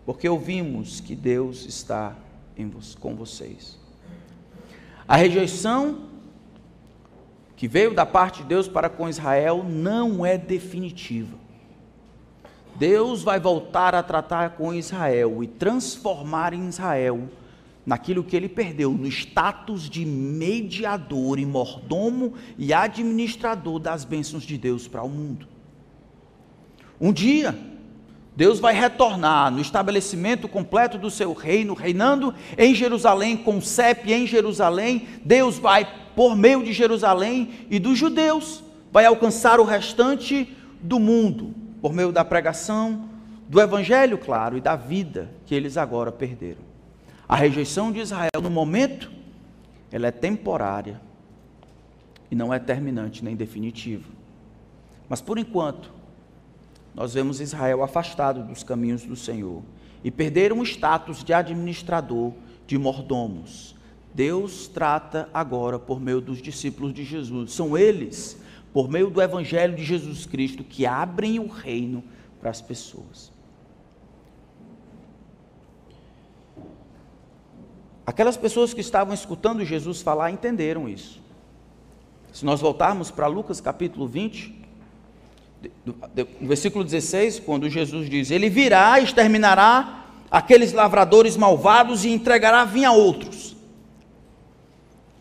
porque 0.06 0.28
ouvimos 0.28 1.00
que 1.00 1.16
Deus 1.16 1.66
está 1.66 2.16
com 3.00 3.16
vocês. 3.16 3.78
A 5.08 5.16
rejeição 5.16 6.06
que 7.56 7.68
veio 7.68 7.94
da 7.94 8.06
parte 8.06 8.42
de 8.42 8.50
Deus 8.50 8.68
para 8.68 8.90
com 8.90 9.08
Israel 9.08 9.64
não 9.64 10.26
é 10.26 10.38
definitiva. 10.38 11.45
Deus 12.78 13.24
vai 13.24 13.40
voltar 13.40 13.96
a 13.96 14.04
tratar 14.04 14.52
com 14.52 14.74
Israel 14.74 15.44
e 15.44 15.48
transformar 15.48 16.54
Israel 16.54 17.30
naquilo 17.86 18.24
que 18.24 18.36
ele 18.36 18.50
perdeu, 18.50 18.92
no 18.92 19.08
status 19.08 19.90
de 19.90 20.06
mediador 20.06 21.40
e 21.40 21.46
mordomo 21.46 22.34
e 22.58 22.74
administrador 22.74 23.80
das 23.80 24.04
bênçãos 24.04 24.44
de 24.44 24.58
Deus 24.58 24.88
para 24.88 25.04
o 25.04 25.10
mundo. 25.10 25.48
Um 27.00 27.14
dia, 27.14 27.58
Deus 28.36 28.60
vai 28.60 28.74
retornar 28.74 29.52
no 29.52 29.62
estabelecimento 29.62 30.48
completo 30.48 30.98
do 30.98 31.12
seu 31.12 31.32
reino, 31.32 31.74
reinando 31.74 32.34
em 32.58 32.74
Jerusalém, 32.74 33.38
com 33.38 33.62
CEP 33.62 34.12
em 34.12 34.26
Jerusalém. 34.26 35.08
Deus 35.24 35.58
vai 35.58 35.88
por 36.16 36.36
meio 36.36 36.64
de 36.64 36.74
Jerusalém 36.74 37.68
e 37.70 37.78
dos 37.78 37.98
judeus, 37.98 38.64
vai 38.92 39.06
alcançar 39.06 39.60
o 39.60 39.64
restante 39.64 40.54
do 40.82 41.00
mundo, 41.00 41.54
por 41.86 41.94
meio 41.94 42.12
da 42.12 42.26
pregação, 42.26 43.08
do 43.48 43.62
evangelho, 43.62 44.18
claro, 44.18 44.58
e 44.58 44.60
da 44.60 44.76
vida 44.76 45.30
que 45.46 45.54
eles 45.54 45.78
agora 45.78 46.12
perderam. 46.12 46.64
A 47.30 47.36
rejeição 47.36 47.92
de 47.92 48.00
Israel, 48.00 48.42
no 48.42 48.50
momento, 48.50 49.12
ela 49.92 50.08
é 50.08 50.12
temporária 50.12 51.00
e 52.32 52.36
não 52.36 52.52
é 52.52 52.58
terminante 52.58 53.24
nem 53.24 53.36
definitiva. 53.36 54.10
Mas 55.08 55.22
por 55.22 55.38
enquanto, 55.38 55.92
nós 56.96 57.14
vemos 57.14 57.40
Israel 57.40 57.84
afastado 57.84 58.42
dos 58.42 58.64
caminhos 58.64 59.04
do 59.04 59.16
Senhor 59.16 59.62
e 60.04 60.10
perderam 60.10 60.62
o 60.62 60.64
status 60.64 61.24
de 61.24 61.34
administrador, 61.34 62.34
de 62.66 62.80
mordomos. 62.80 63.76
Deus 64.12 64.68
trata 64.68 65.30
agora 65.32 65.78
por 65.78 66.02
meio 66.02 66.20
dos 66.20 66.42
discípulos 66.42 66.92
de 66.92 67.04
Jesus. 67.04 67.54
São 67.54 67.78
eles, 67.78 68.42
por 68.76 68.90
meio 68.90 69.10
do 69.10 69.22
Evangelho 69.22 69.74
de 69.74 69.86
Jesus 69.86 70.26
Cristo, 70.26 70.62
que 70.62 70.86
abrem 70.86 71.40
o 71.40 71.48
reino 71.48 72.04
para 72.42 72.50
as 72.50 72.60
pessoas. 72.60 73.32
Aquelas 78.06 78.36
pessoas 78.36 78.74
que 78.74 78.82
estavam 78.82 79.14
escutando 79.14 79.64
Jesus 79.64 80.02
falar 80.02 80.30
entenderam 80.30 80.90
isso. 80.90 81.22
Se 82.34 82.44
nós 82.44 82.60
voltarmos 82.60 83.10
para 83.10 83.28
Lucas 83.28 83.62
capítulo 83.62 84.10
20, 84.10 84.54
no 85.86 85.96
versículo 86.42 86.84
16, 86.84 87.40
quando 87.40 87.70
Jesus 87.70 88.10
diz: 88.10 88.30
Ele 88.30 88.50
virá, 88.50 89.00
exterminará 89.00 90.06
aqueles 90.30 90.74
lavradores 90.74 91.38
malvados 91.38 92.04
e 92.04 92.10
entregará 92.10 92.66
vinho 92.66 92.90
a 92.90 92.92
outros. 92.92 93.56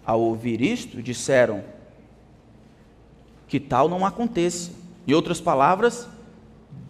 Ao 0.05 0.21
ouvir 0.21 0.61
isto, 0.61 1.01
disseram: 1.01 1.73
Que 3.55 3.61
tal 3.61 3.89
não 3.89 4.05
aconteça. 4.05 4.73
Em 5.07 5.13
outras 5.13 5.41
palavras, 5.41 6.09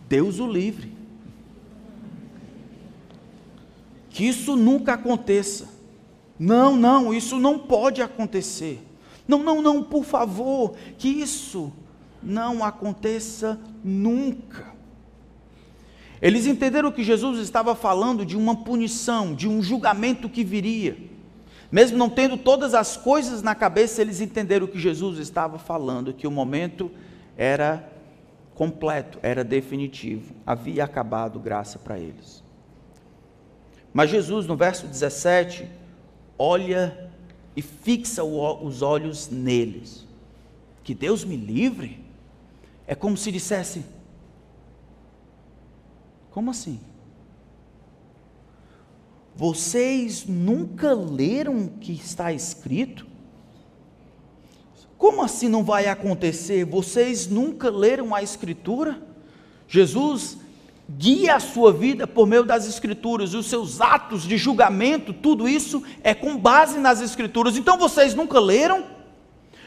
Deus 0.08 0.40
o 0.40 0.50
livre. 0.50 0.90
Que 4.08 4.24
isso 4.24 4.56
nunca 4.56 4.94
aconteça. 4.94 5.68
Não, 6.38 6.74
não, 6.74 7.12
isso 7.12 7.38
não 7.38 7.58
pode 7.58 8.00
acontecer. 8.00 8.82
Não, 9.28 9.42
não, 9.42 9.60
não, 9.60 9.82
por 9.82 10.06
favor, 10.06 10.74
que 10.96 11.06
isso 11.06 11.70
não 12.22 12.64
aconteça 12.64 13.60
nunca. 13.84 14.72
Eles 16.22 16.46
entenderam 16.46 16.90
que 16.90 17.04
Jesus 17.04 17.40
estava 17.40 17.74
falando 17.74 18.24
de 18.24 18.38
uma 18.38 18.56
punição, 18.56 19.34
de 19.34 19.46
um 19.46 19.62
julgamento 19.62 20.30
que 20.30 20.42
viria. 20.42 20.96
Mesmo 21.74 21.98
não 21.98 22.08
tendo 22.08 22.36
todas 22.36 22.72
as 22.72 22.96
coisas 22.96 23.42
na 23.42 23.52
cabeça, 23.52 24.00
eles 24.00 24.20
entenderam 24.20 24.64
que 24.64 24.78
Jesus 24.78 25.18
estava 25.18 25.58
falando, 25.58 26.14
que 26.14 26.24
o 26.24 26.30
momento 26.30 26.88
era 27.36 27.90
completo, 28.54 29.18
era 29.24 29.42
definitivo, 29.42 30.36
havia 30.46 30.84
acabado 30.84 31.40
graça 31.40 31.76
para 31.76 31.98
eles. 31.98 32.44
Mas 33.92 34.08
Jesus, 34.08 34.46
no 34.46 34.54
verso 34.54 34.86
17, 34.86 35.68
olha 36.38 37.10
e 37.56 37.60
fixa 37.60 38.22
os 38.22 38.80
olhos 38.80 39.28
neles. 39.28 40.06
Que 40.84 40.94
Deus 40.94 41.24
me 41.24 41.36
livre? 41.36 42.04
É 42.86 42.94
como 42.94 43.16
se 43.16 43.32
dissesse: 43.32 43.84
Como 46.30 46.52
assim? 46.52 46.78
Vocês 49.36 50.26
nunca 50.26 50.94
leram 50.94 51.64
o 51.64 51.68
que 51.68 51.92
está 51.92 52.32
escrito? 52.32 53.06
Como 54.96 55.22
assim 55.22 55.48
não 55.48 55.64
vai 55.64 55.86
acontecer? 55.86 56.64
Vocês 56.64 57.26
nunca 57.26 57.68
leram 57.68 58.14
a 58.14 58.22
Escritura? 58.22 59.02
Jesus 59.66 60.38
guia 60.88 61.36
a 61.36 61.40
sua 61.40 61.72
vida 61.72 62.06
por 62.06 62.26
meio 62.26 62.44
das 62.44 62.66
Escrituras, 62.68 63.32
e 63.32 63.36
os 63.36 63.46
seus 63.46 63.80
atos 63.80 64.22
de 64.22 64.36
julgamento, 64.36 65.12
tudo 65.12 65.48
isso 65.48 65.82
é 66.02 66.14
com 66.14 66.36
base 66.36 66.78
nas 66.78 67.00
Escrituras. 67.00 67.56
Então 67.56 67.76
vocês 67.76 68.14
nunca 68.14 68.38
leram? 68.38 68.84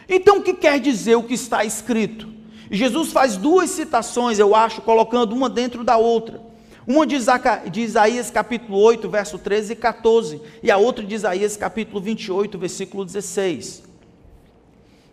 Então 0.07 0.37
o 0.37 0.41
que 0.43 0.53
quer 0.53 0.79
dizer 0.79 1.15
o 1.15 1.23
que 1.23 1.33
está 1.33 1.65
escrito? 1.65 2.27
E 2.71 2.77
Jesus 2.77 3.11
faz 3.11 3.35
duas 3.35 3.69
citações, 3.69 4.39
eu 4.39 4.55
acho, 4.55 4.81
colocando 4.81 5.35
uma 5.35 5.49
dentro 5.49 5.83
da 5.83 5.97
outra. 5.97 6.41
Uma 6.89 7.05
de 7.05 7.81
Isaías 7.81 8.31
capítulo 8.31 8.79
8, 8.79 9.09
verso 9.09 9.37
13 9.37 9.73
e 9.73 9.75
14, 9.75 10.41
e 10.63 10.71
a 10.71 10.77
outra 10.77 11.03
de 11.03 11.13
Isaías 11.13 11.57
capítulo 11.57 11.99
28, 11.99 12.57
versículo 12.57 13.03
16. 13.03 13.83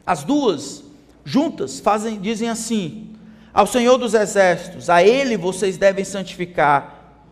As 0.07 0.23
duas 0.23 0.85
juntas 1.25 1.81
fazem, 1.81 2.21
dizem 2.21 2.49
assim: 2.49 3.11
Ao 3.53 3.67
Senhor 3.67 3.99
dos 3.99 4.15
exércitos, 4.15 4.89
a 4.89 5.03
ele 5.03 5.37
vocês 5.37 5.77
devem 5.77 6.05
santificar. 6.05 7.25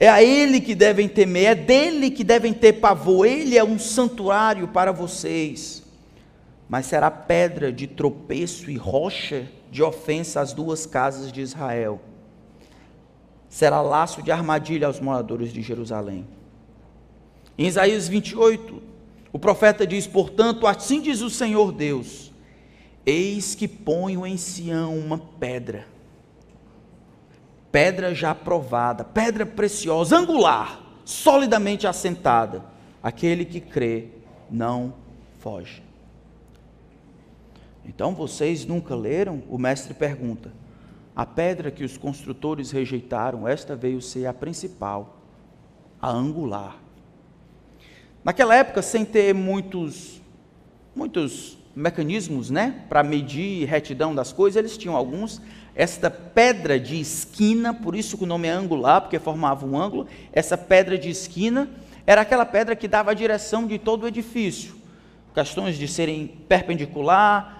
É 0.00 0.08
a 0.08 0.20
ele 0.20 0.60
que 0.60 0.74
devem 0.74 1.06
temer, 1.06 1.50
é 1.50 1.54
dele 1.54 2.10
que 2.10 2.24
devem 2.24 2.52
ter 2.52 2.72
pavor. 2.72 3.24
Ele 3.24 3.56
é 3.56 3.62
um 3.62 3.78
santuário 3.78 4.66
para 4.66 4.90
vocês. 4.90 5.84
Mas 6.68 6.86
será 6.86 7.08
pedra 7.08 7.72
de 7.72 7.86
tropeço 7.86 8.68
e 8.68 8.76
rocha 8.76 9.46
de 9.70 9.80
ofensa 9.80 10.40
às 10.40 10.52
duas 10.52 10.86
casas 10.86 11.30
de 11.30 11.40
Israel 11.40 12.00
será 13.50 13.82
laço 13.82 14.22
de 14.22 14.30
armadilha 14.30 14.86
aos 14.86 15.00
moradores 15.00 15.52
de 15.52 15.60
Jerusalém. 15.60 16.26
Em 17.58 17.66
Isaías 17.66 18.08
28, 18.08 18.80
o 19.32 19.38
profeta 19.38 19.86
diz: 19.86 20.06
Portanto, 20.06 20.66
assim 20.66 21.02
diz 21.02 21.20
o 21.20 21.28
Senhor 21.28 21.72
Deus: 21.72 22.32
Eis 23.04 23.54
que 23.56 23.66
ponho 23.68 24.24
em 24.24 24.36
Sião 24.36 24.96
uma 24.96 25.18
pedra, 25.18 25.86
pedra 27.70 28.14
já 28.14 28.34
provada, 28.34 29.04
pedra 29.04 29.44
preciosa, 29.44 30.16
angular, 30.16 30.80
solidamente 31.04 31.86
assentada. 31.86 32.64
Aquele 33.02 33.46
que 33.46 33.60
crê 33.60 34.08
não 34.50 34.94
foge. 35.38 35.82
Então 37.84 38.14
vocês 38.14 38.64
nunca 38.66 38.94
leram? 38.94 39.42
O 39.48 39.58
mestre 39.58 39.92
pergunta: 39.92 40.52
a 41.20 41.26
pedra 41.26 41.70
que 41.70 41.84
os 41.84 41.98
construtores 41.98 42.70
rejeitaram, 42.70 43.46
esta 43.46 43.76
veio 43.76 44.00
ser 44.00 44.24
a 44.24 44.32
principal, 44.32 45.18
a 46.00 46.08
angular. 46.08 46.78
Naquela 48.24 48.54
época, 48.54 48.80
sem 48.80 49.04
ter 49.04 49.34
muitos, 49.34 50.18
muitos 50.96 51.58
mecanismos, 51.76 52.48
né, 52.48 52.86
para 52.88 53.02
medir 53.02 53.68
retidão 53.68 54.14
das 54.14 54.32
coisas, 54.32 54.56
eles 54.56 54.78
tinham 54.78 54.96
alguns. 54.96 55.42
Esta 55.74 56.10
pedra 56.10 56.80
de 56.80 56.98
esquina, 56.98 57.74
por 57.74 57.94
isso 57.94 58.16
que 58.16 58.24
o 58.24 58.26
nome 58.26 58.48
é 58.48 58.52
angular, 58.52 59.02
porque 59.02 59.18
formava 59.18 59.66
um 59.66 59.78
ângulo. 59.78 60.06
Essa 60.32 60.56
pedra 60.56 60.96
de 60.96 61.10
esquina 61.10 61.68
era 62.06 62.22
aquela 62.22 62.46
pedra 62.46 62.74
que 62.74 62.88
dava 62.88 63.10
a 63.10 63.14
direção 63.14 63.66
de 63.66 63.78
todo 63.78 64.04
o 64.04 64.08
edifício. 64.08 64.74
Questões 65.34 65.76
de 65.76 65.86
serem 65.86 66.26
perpendicular, 66.26 67.59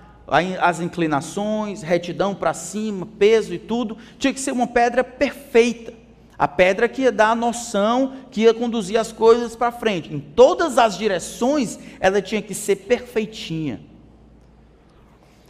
as 0.61 0.81
inclinações, 0.81 1.83
retidão 1.83 2.35
para 2.35 2.55
cima, 2.55 3.07
peso 3.19 3.53
e 3.53 3.59
tudo, 3.59 3.99
tinha 4.19 4.33
que 4.33 4.41
ser 4.41 4.53
uma 4.53 4.67
pedra 4.67 5.03
perfeita. 5.03 5.93
A 6.39 6.49
pedra 6.49 6.89
que 6.89 7.03
ia 7.03 7.13
dar 7.13 7.33
a 7.33 7.35
noção, 7.35 8.15
que 8.31 8.43
ia 8.43 8.55
conduzir 8.55 8.99
as 8.99 9.13
coisas 9.13 9.55
para 9.55 9.73
frente. 9.73 10.15
Em 10.15 10.21
todas 10.21 10.79
as 10.79 10.97
direções, 10.97 11.79
ela 11.99 12.23
tinha 12.23 12.41
que 12.41 12.55
ser 12.55 12.77
perfeitinha. 12.77 13.81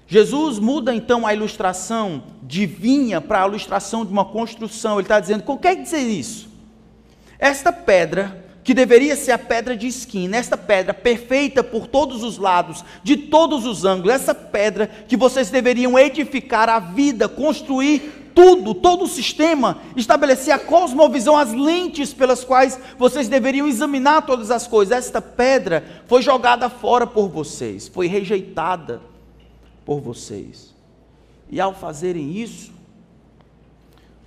Jesus 0.09 0.59
muda 0.59 0.93
então 0.93 1.25
a 1.25 1.33
ilustração 1.33 2.25
de 2.43 2.67
vinha 2.67 3.21
para 3.21 3.45
a 3.45 3.47
ilustração 3.47 4.05
de 4.05 4.11
uma 4.11 4.25
construção. 4.25 4.95
Ele 4.95 5.03
está 5.03 5.21
dizendo: 5.21 5.45
o 5.47 5.57
que 5.57 5.63
quer 5.63 5.77
dizer 5.77 6.01
isso? 6.01 6.49
Esta 7.39 7.73
pedra 7.73 8.50
que 8.71 8.75
deveria 8.75 9.17
ser 9.17 9.33
a 9.33 9.39
pedra 9.39 9.77
de 9.77 9.89
esquina, 9.89 10.37
esta 10.37 10.57
pedra 10.57 10.95
perfeita 10.95 11.61
por 11.61 11.89
todos 11.89 12.23
os 12.23 12.39
lados, 12.39 12.85
de 13.03 13.17
todos 13.17 13.67
os 13.67 13.85
ângulos, 13.85 14.15
essa 14.15 14.33
pedra 14.33 14.87
que 14.87 15.17
vocês 15.17 15.51
deveriam 15.51 15.99
edificar 15.99 16.69
a 16.69 16.79
vida, 16.79 17.29
construir 17.29 18.31
tudo, 18.33 18.73
todo 18.73 19.07
o 19.07 19.09
sistema, 19.09 19.79
estabelecer 19.97 20.55
a 20.55 20.59
cosmovisão, 20.61 21.37
as 21.37 21.53
lentes 21.53 22.15
pelas 22.15 22.45
quais 22.45 22.79
vocês 22.97 23.29
deveriam 23.29 23.67
examinar 23.67 24.25
todas 24.25 24.53
as 24.53 24.69
coisas. 24.69 24.97
Esta 24.97 25.21
pedra 25.21 26.05
foi 26.07 26.23
jogada 26.23 26.71
fora 26.71 27.09
por 27.09 27.29
vocês, 27.29 27.89
foi 27.89 28.07
rejeitada 28.07 29.03
por 29.85 30.01
vocês. 30.01 30.73
E 31.51 31.61
ao 31.61 31.75
fazerem 31.75 32.37
isso, 32.37 32.71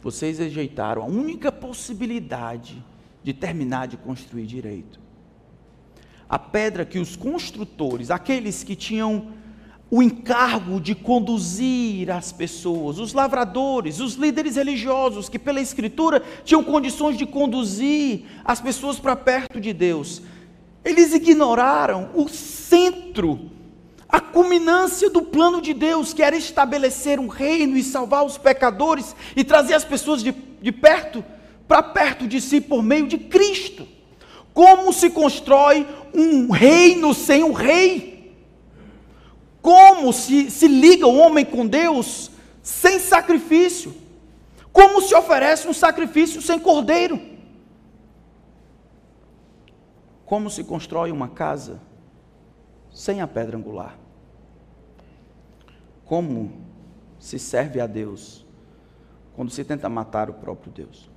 vocês 0.02 0.38
rejeitaram 0.38 1.02
a 1.02 1.06
única 1.06 1.50
possibilidade 1.50 2.84
de 3.24 3.34
terminar 3.34 3.88
de 3.88 3.98
construir 3.98 4.46
direito. 4.46 5.00
A 6.28 6.38
pedra 6.38 6.86
que 6.86 7.00
os 7.00 7.16
construtores, 7.16 8.12
aqueles 8.12 8.64
que 8.64 8.76
tinham 8.76 9.28
o 9.90 10.02
encargo 10.02 10.82
de 10.82 10.96
conduzir 10.96 12.10
as 12.10 12.32
pessoas, 12.32 12.98
os 12.98 13.14
lavradores, 13.14 14.00
os 14.00 14.16
líderes 14.16 14.56
religiosos, 14.56 15.30
que 15.30 15.38
pela 15.38 15.62
Escritura 15.62 16.24
tinham 16.44 16.64
condições 16.64 17.18
de 17.18 17.28
conduzir 17.28 18.24
as 18.44 18.60
pessoas 18.60 19.00
para 19.00 19.16
perto 19.16 19.62
de 19.62 19.72
Deus, 19.72 20.24
eles 20.84 21.14
ignoraram 21.14 22.10
o 22.16 22.28
centro, 22.28 23.52
a 24.10 24.20
culminância 24.20 25.10
do 25.10 25.22
plano 25.22 25.62
de 25.62 25.74
Deus, 25.74 26.12
que 26.12 26.24
era 26.24 26.36
estabelecer 26.36 27.20
um 27.20 27.28
reino 27.28 27.78
e 27.78 27.84
salvar 27.84 28.26
os 28.26 28.38
pecadores 28.38 29.16
e 29.36 29.44
trazer 29.44 29.76
as 29.76 29.86
pessoas 29.86 30.24
de, 30.24 30.32
de 30.32 30.72
perto 30.72 31.24
para 31.68 31.82
perto 31.82 32.28
de 32.28 32.40
si 32.42 32.60
por 32.62 32.84
meio 32.84 33.08
de 33.08 33.18
Cristo. 33.18 33.88
Como 34.54 34.94
se 34.94 35.10
constrói 35.10 35.88
um 36.14 36.52
reino 36.52 37.14
sem 37.14 37.44
um 37.44 37.54
rei? 37.54 38.36
Como 39.62 40.12
se, 40.12 40.52
se 40.52 40.68
liga 40.68 41.08
o 41.08 41.18
homem 41.18 41.46
com 41.46 41.66
Deus 41.66 42.30
sem 42.62 43.00
sacrifício? 43.00 43.96
Como 44.72 45.02
se 45.02 45.16
oferece 45.16 45.68
um 45.68 45.74
sacrifício 45.74 46.42
sem 46.42 46.60
cordeiro? 46.60 47.20
Como 50.26 50.50
se 50.50 50.64
constrói 50.64 51.12
uma 51.12 51.30
casa 51.30 51.80
sem 52.92 53.22
a 53.22 53.28
pedra 53.28 53.58
angular? 53.58 53.98
Como 56.06 56.52
se 57.20 57.40
serve 57.40 57.80
a 57.80 57.88
Deus 57.88 58.46
quando 59.36 59.52
se 59.52 59.64
tenta 59.64 59.88
matar 59.88 60.30
o 60.30 60.34
próprio 60.34 60.72
Deus? 60.72 61.13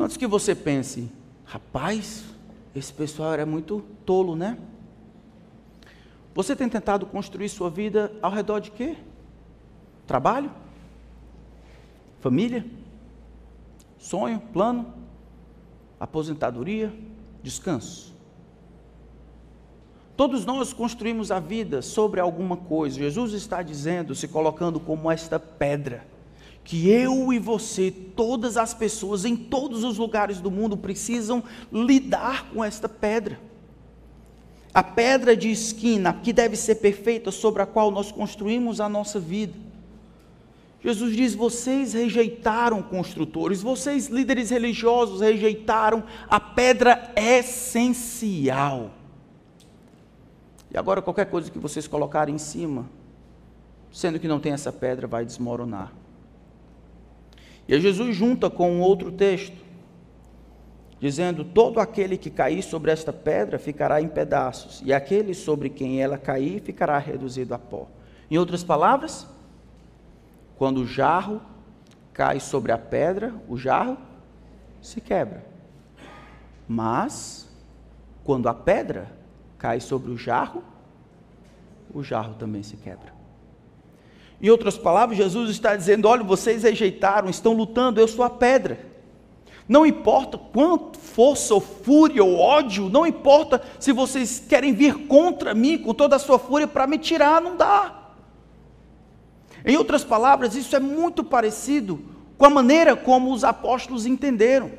Antes 0.00 0.16
que 0.16 0.28
você 0.28 0.54
pense, 0.54 1.10
rapaz, 1.44 2.24
esse 2.72 2.92
pessoal 2.92 3.32
era 3.32 3.44
muito 3.44 3.84
tolo, 4.06 4.36
né? 4.36 4.56
Você 6.34 6.54
tem 6.54 6.68
tentado 6.68 7.04
construir 7.04 7.48
sua 7.48 7.68
vida 7.68 8.12
ao 8.22 8.30
redor 8.30 8.60
de 8.60 8.70
quê? 8.70 8.96
Trabalho? 10.06 10.52
Família? 12.20 12.64
Sonho? 13.98 14.38
Plano? 14.52 14.94
Aposentadoria? 15.98 16.94
Descanso? 17.42 18.14
Todos 20.16 20.46
nós 20.46 20.72
construímos 20.72 21.32
a 21.32 21.40
vida 21.40 21.82
sobre 21.82 22.20
alguma 22.20 22.56
coisa. 22.56 22.98
Jesus 22.98 23.32
está 23.32 23.62
dizendo, 23.62 24.14
se 24.14 24.28
colocando 24.28 24.78
como 24.78 25.10
esta 25.10 25.40
pedra 25.40 26.06
que 26.68 26.90
eu 26.90 27.32
e 27.32 27.38
você, 27.38 27.90
todas 27.90 28.58
as 28.58 28.74
pessoas 28.74 29.24
em 29.24 29.34
todos 29.34 29.84
os 29.84 29.96
lugares 29.96 30.38
do 30.38 30.50
mundo 30.50 30.76
precisam 30.76 31.42
lidar 31.72 32.50
com 32.50 32.62
esta 32.62 32.86
pedra. 32.86 33.40
A 34.74 34.82
pedra 34.82 35.34
de 35.34 35.50
esquina 35.50 36.12
que 36.12 36.30
deve 36.30 36.56
ser 36.56 36.74
perfeita 36.74 37.30
sobre 37.30 37.62
a 37.62 37.66
qual 37.66 37.90
nós 37.90 38.12
construímos 38.12 38.82
a 38.82 38.88
nossa 38.88 39.18
vida. 39.18 39.54
Jesus 40.84 41.16
diz: 41.16 41.34
vocês 41.34 41.94
rejeitaram 41.94 42.82
construtores, 42.82 43.62
vocês 43.62 44.08
líderes 44.08 44.50
religiosos 44.50 45.22
rejeitaram 45.22 46.04
a 46.28 46.38
pedra 46.38 47.14
essencial. 47.16 48.90
E 50.70 50.76
agora 50.76 51.00
qualquer 51.00 51.30
coisa 51.30 51.50
que 51.50 51.58
vocês 51.58 51.88
colocarem 51.88 52.34
em 52.34 52.38
cima, 52.38 52.84
sendo 53.90 54.20
que 54.20 54.28
não 54.28 54.38
tem 54.38 54.52
essa 54.52 54.70
pedra, 54.70 55.06
vai 55.06 55.24
desmoronar. 55.24 55.94
E 57.68 57.78
Jesus 57.78 58.16
junta 58.16 58.48
com 58.48 58.72
um 58.72 58.80
outro 58.80 59.12
texto, 59.12 59.56
dizendo: 60.98 61.44
Todo 61.44 61.78
aquele 61.78 62.16
que 62.16 62.30
cair 62.30 62.62
sobre 62.62 62.90
esta 62.90 63.12
pedra 63.12 63.58
ficará 63.58 64.00
em 64.00 64.08
pedaços, 64.08 64.82
e 64.82 64.92
aquele 64.92 65.34
sobre 65.34 65.68
quem 65.68 66.00
ela 66.00 66.16
cair 66.16 66.62
ficará 66.62 66.96
reduzido 66.96 67.54
a 67.54 67.58
pó. 67.58 67.86
Em 68.30 68.38
outras 68.38 68.64
palavras, 68.64 69.26
quando 70.56 70.78
o 70.78 70.86
jarro 70.86 71.42
cai 72.14 72.40
sobre 72.40 72.72
a 72.72 72.78
pedra, 72.78 73.34
o 73.46 73.56
jarro 73.58 73.98
se 74.80 75.00
quebra. 75.00 75.44
Mas, 76.66 77.48
quando 78.24 78.48
a 78.48 78.54
pedra 78.54 79.12
cai 79.58 79.78
sobre 79.78 80.10
o 80.10 80.16
jarro, 80.16 80.62
o 81.92 82.02
jarro 82.02 82.34
também 82.34 82.62
se 82.62 82.76
quebra. 82.76 83.17
Em 84.40 84.50
outras 84.50 84.78
palavras, 84.78 85.18
Jesus 85.18 85.50
está 85.50 85.74
dizendo: 85.74 86.06
olha, 86.06 86.22
vocês 86.22 86.62
rejeitaram, 86.62 87.28
estão 87.28 87.52
lutando, 87.52 88.00
eu 88.00 88.08
sou 88.08 88.24
a 88.24 88.30
pedra. 88.30 88.86
Não 89.68 89.84
importa 89.84 90.38
quanto 90.38 90.98
força 90.98 91.52
ou 91.52 91.60
fúria 91.60 92.24
ou 92.24 92.38
ódio, 92.38 92.88
não 92.88 93.06
importa 93.06 93.60
se 93.78 93.92
vocês 93.92 94.42
querem 94.48 94.72
vir 94.72 95.06
contra 95.06 95.54
mim 95.54 95.76
com 95.76 95.92
toda 95.92 96.16
a 96.16 96.18
sua 96.18 96.38
fúria 96.38 96.66
para 96.66 96.86
me 96.86 96.96
tirar, 96.96 97.40
não 97.42 97.56
dá. 97.56 98.12
Em 99.64 99.76
outras 99.76 100.04
palavras, 100.04 100.54
isso 100.54 100.74
é 100.74 100.80
muito 100.80 101.22
parecido 101.22 102.00
com 102.38 102.46
a 102.46 102.50
maneira 102.50 102.96
como 102.96 103.32
os 103.32 103.44
apóstolos 103.44 104.06
entenderam. 104.06 104.70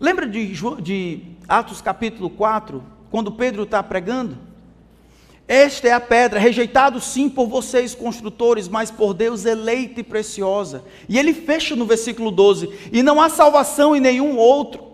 Lembra 0.00 0.26
de, 0.26 0.52
de 0.80 1.22
Atos 1.46 1.80
capítulo 1.80 2.30
4, 2.30 2.82
quando 3.10 3.30
Pedro 3.30 3.62
está 3.62 3.82
pregando? 3.82 4.47
Esta 5.48 5.88
é 5.88 5.92
a 5.92 6.00
pedra, 6.00 6.38
rejeitado 6.38 7.00
sim 7.00 7.26
por 7.26 7.46
vocês, 7.46 7.94
construtores, 7.94 8.68
mas 8.68 8.90
por 8.90 9.14
Deus 9.14 9.46
eleita 9.46 10.00
e 10.00 10.04
preciosa. 10.04 10.84
E 11.08 11.18
ele 11.18 11.32
fecha 11.32 11.74
no 11.74 11.86
versículo 11.86 12.30
12: 12.30 12.68
E 12.92 13.02
não 13.02 13.18
há 13.18 13.30
salvação 13.30 13.96
em 13.96 14.00
nenhum 14.00 14.36
outro, 14.36 14.84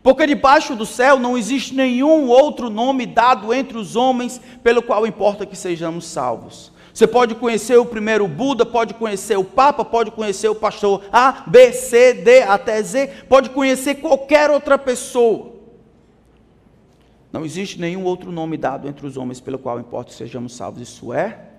porque 0.00 0.24
debaixo 0.24 0.76
do 0.76 0.86
céu 0.86 1.18
não 1.18 1.36
existe 1.36 1.74
nenhum 1.74 2.28
outro 2.28 2.70
nome 2.70 3.06
dado 3.06 3.52
entre 3.52 3.76
os 3.76 3.96
homens 3.96 4.40
pelo 4.62 4.82
qual 4.82 5.04
importa 5.04 5.44
que 5.44 5.56
sejamos 5.56 6.06
salvos. 6.06 6.70
Você 6.94 7.06
pode 7.06 7.34
conhecer 7.34 7.76
o 7.76 7.84
primeiro 7.84 8.28
Buda, 8.28 8.64
pode 8.64 8.94
conhecer 8.94 9.36
o 9.36 9.44
Papa, 9.44 9.84
pode 9.84 10.12
conhecer 10.12 10.48
o 10.48 10.54
pastor 10.54 11.02
A, 11.12 11.42
B, 11.44 11.72
C, 11.72 12.14
D 12.14 12.42
até 12.42 12.80
Z, 12.82 13.08
pode 13.28 13.50
conhecer 13.50 13.96
qualquer 13.96 14.48
outra 14.48 14.78
pessoa. 14.78 15.57
Não 17.32 17.44
existe 17.44 17.78
nenhum 17.78 18.04
outro 18.04 18.32
nome 18.32 18.56
dado 18.56 18.88
entre 18.88 19.06
os 19.06 19.16
homens 19.16 19.40
pelo 19.40 19.58
qual 19.58 19.78
importa 19.78 20.12
sejamos 20.12 20.54
salvos. 20.54 20.80
Isso 20.80 21.12
é, 21.12 21.50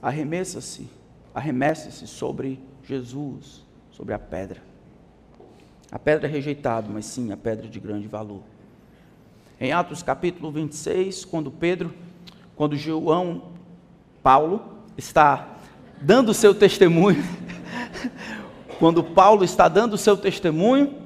arremessa-se, 0.00 0.88
arremessa-se 1.34 2.06
sobre 2.06 2.60
Jesus, 2.84 3.64
sobre 3.90 4.14
a 4.14 4.18
pedra. 4.18 4.62
A 5.90 5.98
pedra 5.98 6.28
é 6.28 6.30
rejeitada, 6.30 6.88
mas 6.92 7.06
sim 7.06 7.32
a 7.32 7.36
pedra 7.36 7.68
de 7.68 7.80
grande 7.80 8.06
valor. 8.06 8.42
Em 9.60 9.72
Atos 9.72 10.02
capítulo 10.02 10.50
26, 10.50 11.24
quando 11.24 11.50
Pedro, 11.50 11.92
quando 12.56 12.76
João 12.76 13.42
Paulo 14.22 14.62
está 14.96 15.56
dando 16.00 16.30
o 16.30 16.34
seu 16.34 16.54
testemunho, 16.54 17.22
quando 18.78 19.02
Paulo 19.02 19.44
está 19.44 19.68
dando 19.68 19.94
o 19.94 19.98
seu 19.98 20.16
testemunho, 20.16 21.03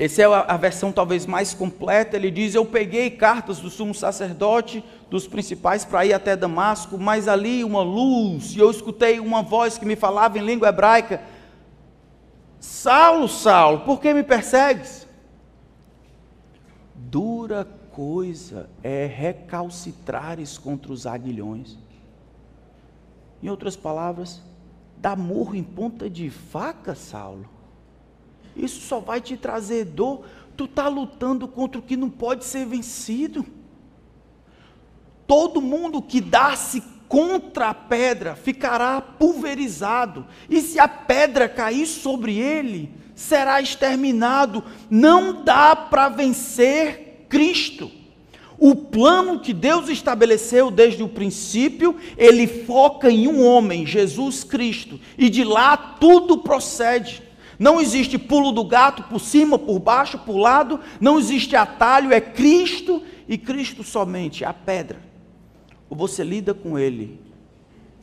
essa 0.00 0.22
é 0.22 0.24
a, 0.24 0.56
versão 0.56 0.90
talvez 0.90 1.26
mais 1.26 1.52
completa. 1.52 2.16
Ele 2.16 2.30
diz: 2.30 2.54
Eu 2.54 2.64
peguei 2.64 3.10
cartas 3.10 3.58
do 3.58 3.68
sumo 3.68 3.94
sacerdote, 3.94 4.82
dos 5.10 5.26
principais, 5.26 5.84
para 5.84 6.06
ir 6.06 6.14
até 6.14 6.34
Damasco, 6.34 6.96
mas 6.96 7.28
ali 7.28 7.62
uma 7.62 7.82
luz, 7.82 8.56
e 8.56 8.58
eu 8.60 8.70
escutei 8.70 9.20
uma 9.20 9.42
voz 9.42 9.76
que 9.76 9.84
me 9.84 9.94
falava 9.94 10.38
em 10.38 10.42
língua 10.42 10.70
hebraica: 10.70 11.20
Saulo, 12.58 13.28
Saulo, 13.28 13.80
por 13.80 14.00
que 14.00 14.14
me 14.14 14.22
persegues? 14.22 15.06
Dura 16.94 17.68
coisa 17.92 18.70
é 18.82 19.04
recalcitrares 19.04 20.56
contra 20.56 20.90
os 20.90 21.06
aguilhões. 21.06 21.76
Em 23.42 23.50
outras 23.50 23.76
palavras, 23.76 24.40
dá 24.96 25.14
murro 25.14 25.54
em 25.54 25.62
ponta 25.62 26.08
de 26.08 26.30
faca, 26.30 26.94
Saulo. 26.94 27.59
Isso 28.56 28.80
só 28.80 29.00
vai 29.00 29.20
te 29.20 29.36
trazer 29.36 29.84
dor. 29.84 30.24
Tu 30.56 30.64
está 30.64 30.88
lutando 30.88 31.48
contra 31.48 31.78
o 31.78 31.82
que 31.82 31.96
não 31.96 32.10
pode 32.10 32.44
ser 32.44 32.66
vencido. 32.66 33.46
Todo 35.26 35.62
mundo 35.62 36.02
que 36.02 36.20
dá-se 36.20 36.82
contra 37.08 37.70
a 37.70 37.74
pedra 37.74 38.36
ficará 38.36 39.00
pulverizado, 39.00 40.26
e 40.48 40.60
se 40.60 40.78
a 40.78 40.86
pedra 40.86 41.48
cair 41.48 41.86
sobre 41.86 42.38
ele, 42.38 42.88
será 43.16 43.60
exterminado. 43.60 44.62
Não 44.88 45.42
dá 45.42 45.74
para 45.74 46.08
vencer 46.08 47.26
Cristo. 47.28 47.90
O 48.58 48.76
plano 48.76 49.40
que 49.40 49.52
Deus 49.52 49.88
estabeleceu 49.88 50.70
desde 50.70 51.02
o 51.02 51.08
princípio, 51.08 51.96
ele 52.16 52.46
foca 52.46 53.10
em 53.10 53.26
um 53.26 53.44
homem, 53.44 53.86
Jesus 53.86 54.44
Cristo, 54.44 55.00
e 55.16 55.30
de 55.30 55.42
lá 55.42 55.76
tudo 55.76 56.38
procede. 56.38 57.22
Não 57.60 57.80
existe 57.80 58.18
pulo 58.18 58.50
do 58.50 58.64
gato 58.64 59.04
por 59.04 59.20
cima, 59.20 59.56
por 59.56 59.78
baixo, 59.78 60.18
por 60.18 60.36
lado, 60.36 60.80
não 61.00 61.16
existe 61.16 61.54
atalho, 61.54 62.12
é 62.12 62.20
Cristo 62.20 63.04
e 63.28 63.38
Cristo 63.38 63.84
somente, 63.84 64.44
a 64.44 64.52
pedra. 64.52 65.00
Ou 65.88 65.96
você 65.96 66.24
lida 66.24 66.52
com 66.52 66.76
ele 66.76 67.20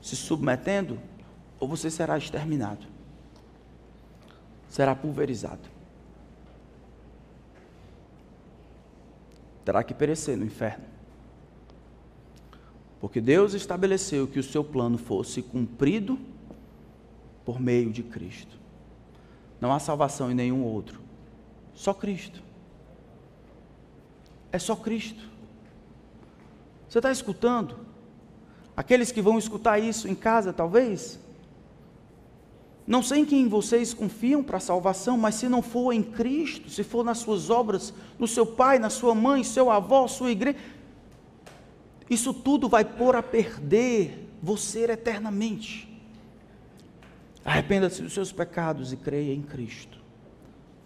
se 0.01 0.16
submetendo, 0.16 0.97
ou 1.60 1.68
você 1.68 1.91
será 1.91 2.18
exterminado, 2.18 2.86
será 4.70 4.95
pulverizado. 4.95 5.78
terá 9.68 9.84
que 9.84 9.93
perecer 9.93 10.38
no 10.38 10.45
inferno. 10.45 10.86
Porque 13.01 13.20
Deus 13.20 13.53
estabeleceu 13.53 14.26
que 14.26 14.39
o 14.39 14.43
seu 14.43 14.64
plano 14.64 14.97
fosse 14.97 15.41
cumprido 15.41 16.18
por 17.43 17.60
meio 17.60 17.91
de 17.91 18.01
Cristo. 18.01 18.58
Não 19.60 19.72
há 19.72 19.80
salvação 19.80 20.32
em 20.32 20.36
nenhum 20.36 20.64
outro, 20.64 20.99
só 21.74 21.93
Cristo. 21.93 22.43
É 24.51 24.60
só 24.60 24.76
Cristo. 24.76 25.24
Você 26.88 26.99
está 26.99 27.12
escutando? 27.12 27.80
Aqueles 28.76 29.12
que 29.12 29.22
vão 29.22 29.38
escutar 29.38 29.80
isso 29.80 30.08
em 30.08 30.16
casa, 30.16 30.53
talvez, 30.53 31.20
não 32.88 33.03
sei 33.03 33.20
em 33.20 33.26
quem 33.26 33.49
vocês 33.49 33.93
confiam 33.93 34.41
para 34.41 34.58
a 34.58 34.62
salvação, 34.62 35.18
mas 35.18 35.36
se 35.36 35.49
não 35.49 35.62
for 35.62 35.91
em 35.91 36.01
Cristo, 36.01 36.70
se 36.70 36.86
for 36.86 37.03
nas 37.03 37.18
suas 37.18 37.49
obras, 37.49 37.93
no 38.18 38.28
seu 38.28 38.45
pai, 38.45 38.80
na 38.80 38.89
sua 38.89 39.14
mãe, 39.14 39.43
seu 39.43 39.70
avô, 39.70 40.08
sua 40.08 40.32
igreja, 40.32 40.58
isso 42.10 42.34
tudo 42.34 42.70
vai 42.70 42.86
pôr 42.86 43.18
a 43.18 43.22
perder 43.22 44.30
você 44.41 44.89
eternamente. 44.89 45.87
Arrependa-se 47.48 48.02
dos 48.02 48.12
seus 48.12 48.30
pecados 48.30 48.91
e 48.91 48.98
creia 48.98 49.34
em 49.34 49.41
Cristo. 49.41 49.98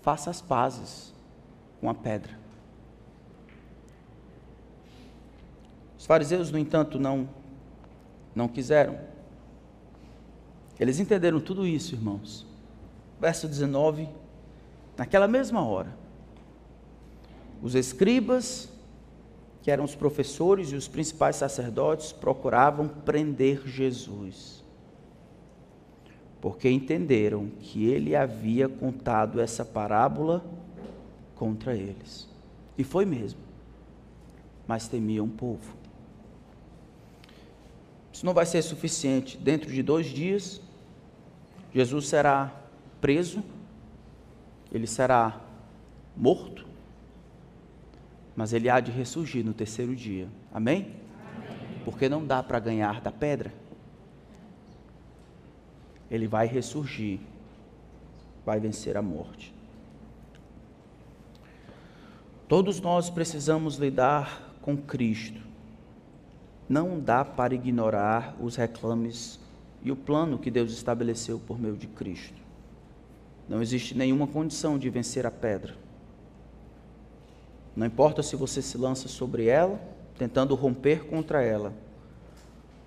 Faça 0.03 0.29
as 0.29 0.39
pazes 0.39 1.11
com 1.79 1.89
a 1.89 1.93
pedra. 1.95 2.37
Os 5.97 6.05
fariseus, 6.05 6.51
no 6.51 6.59
entanto, 6.59 6.99
não 6.99 7.27
não 8.35 8.47
quiseram. 8.47 8.97
Eles 10.79 10.99
entenderam 10.99 11.39
tudo 11.39 11.65
isso, 11.65 11.95
irmãos. 11.95 12.45
Verso 13.19 13.47
19, 13.47 14.07
naquela 14.95 15.27
mesma 15.27 15.65
hora, 15.65 15.95
os 17.61 17.73
escribas, 17.73 18.69
que 19.63 19.71
eram 19.71 19.83
os 19.83 19.95
professores 19.95 20.71
e 20.71 20.75
os 20.75 20.87
principais 20.87 21.37
sacerdotes, 21.37 22.11
procuravam 22.11 22.87
prender 22.87 23.67
Jesus, 23.67 24.60
porque 26.41 26.67
entenderam 26.67 27.49
que 27.59 27.85
ele 27.85 28.15
havia 28.15 28.67
contado 28.67 29.39
essa 29.39 29.63
parábola 29.63 30.43
contra 31.35 31.75
eles. 31.75 32.27
E 32.75 32.83
foi 32.83 33.05
mesmo, 33.05 33.39
mas 34.67 34.87
temiam 34.87 35.27
o 35.27 35.29
povo. 35.29 35.75
Isso 38.11 38.25
não 38.25 38.33
vai 38.33 38.45
ser 38.45 38.63
suficiente. 38.63 39.37
Dentro 39.37 39.71
de 39.71 39.83
dois 39.83 40.07
dias, 40.07 40.59
Jesus 41.71 42.07
será 42.07 42.51
preso, 42.99 43.43
ele 44.71 44.87
será 44.87 45.39
morto, 46.17 46.65
mas 48.35 48.51
ele 48.51 48.67
há 48.67 48.79
de 48.79 48.91
ressurgir 48.91 49.45
no 49.45 49.53
terceiro 49.53 49.95
dia. 49.95 50.27
Amém? 50.51 50.95
Amém. 51.35 51.81
Porque 51.85 52.09
não 52.09 52.25
dá 52.25 52.41
para 52.41 52.59
ganhar 52.59 52.99
da 52.99 53.11
pedra. 53.11 53.60
Ele 56.11 56.27
vai 56.27 56.45
ressurgir, 56.45 57.19
vai 58.45 58.59
vencer 58.59 58.95
a 58.97 59.01
morte. 59.01 59.53
Todos 62.47 62.81
nós 62.81 63.09
precisamos 63.09 63.77
lidar 63.77 64.57
com 64.61 64.75
Cristo. 64.75 65.39
Não 66.67 66.99
dá 66.99 67.23
para 67.23 67.55
ignorar 67.55 68.35
os 68.41 68.57
reclames 68.57 69.39
e 69.81 69.91
o 69.91 69.95
plano 69.95 70.37
que 70.37 70.51
Deus 70.51 70.73
estabeleceu 70.73 71.39
por 71.39 71.59
meio 71.59 71.77
de 71.77 71.87
Cristo. 71.87 72.41
Não 73.47 73.61
existe 73.61 73.97
nenhuma 73.97 74.27
condição 74.27 74.77
de 74.77 74.89
vencer 74.89 75.25
a 75.25 75.31
pedra. 75.31 75.75
Não 77.75 77.87
importa 77.87 78.21
se 78.21 78.35
você 78.35 78.61
se 78.61 78.77
lança 78.77 79.07
sobre 79.07 79.47
ela, 79.47 79.79
tentando 80.17 80.53
romper 80.55 81.05
contra 81.05 81.41
ela, 81.41 81.73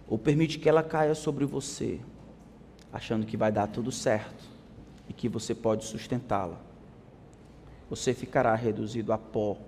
ou 0.07 0.19
permite 0.19 0.59
que 0.59 0.69
ela 0.69 0.83
caia 0.83 1.15
sobre 1.15 1.45
você, 1.45 2.01
achando 2.95 3.27
que 3.27 3.37
vai 3.37 3.51
dar 3.51 3.67
tudo 3.67 3.91
certo 3.91 4.45
e 5.09 5.13
que 5.13 5.29
você 5.29 5.53
pode 5.53 5.85
sustentá-la. 5.85 6.61
Você 7.91 8.15
ficará 8.15 8.55
reduzido 8.55 9.13
a 9.13 9.19
pó 9.19 9.59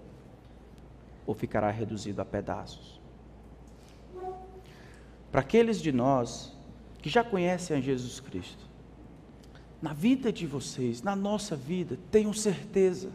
ou 1.26 1.34
ficará 1.34 1.68
reduzido 1.72 2.22
a 2.22 2.24
pedaços. 2.24 3.00
Para 5.32 5.40
aqueles 5.40 5.82
de 5.82 5.90
nós 5.90 6.56
que 7.02 7.10
já 7.10 7.24
conhecem 7.24 7.76
a 7.76 7.80
Jesus 7.80 8.20
Cristo, 8.20 8.64
na 9.82 9.92
vida 9.92 10.32
de 10.32 10.46
vocês, 10.46 11.02
na 11.02 11.16
nossa 11.16 11.56
vida, 11.56 11.98
tenham 12.12 12.32
certeza 12.32 13.10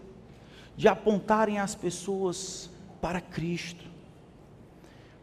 de 0.75 0.89
apontarem 0.89 1.57
as 1.57 1.73
pessoas 1.73 2.69
para 3.01 3.21
Cristo. 3.21 3.85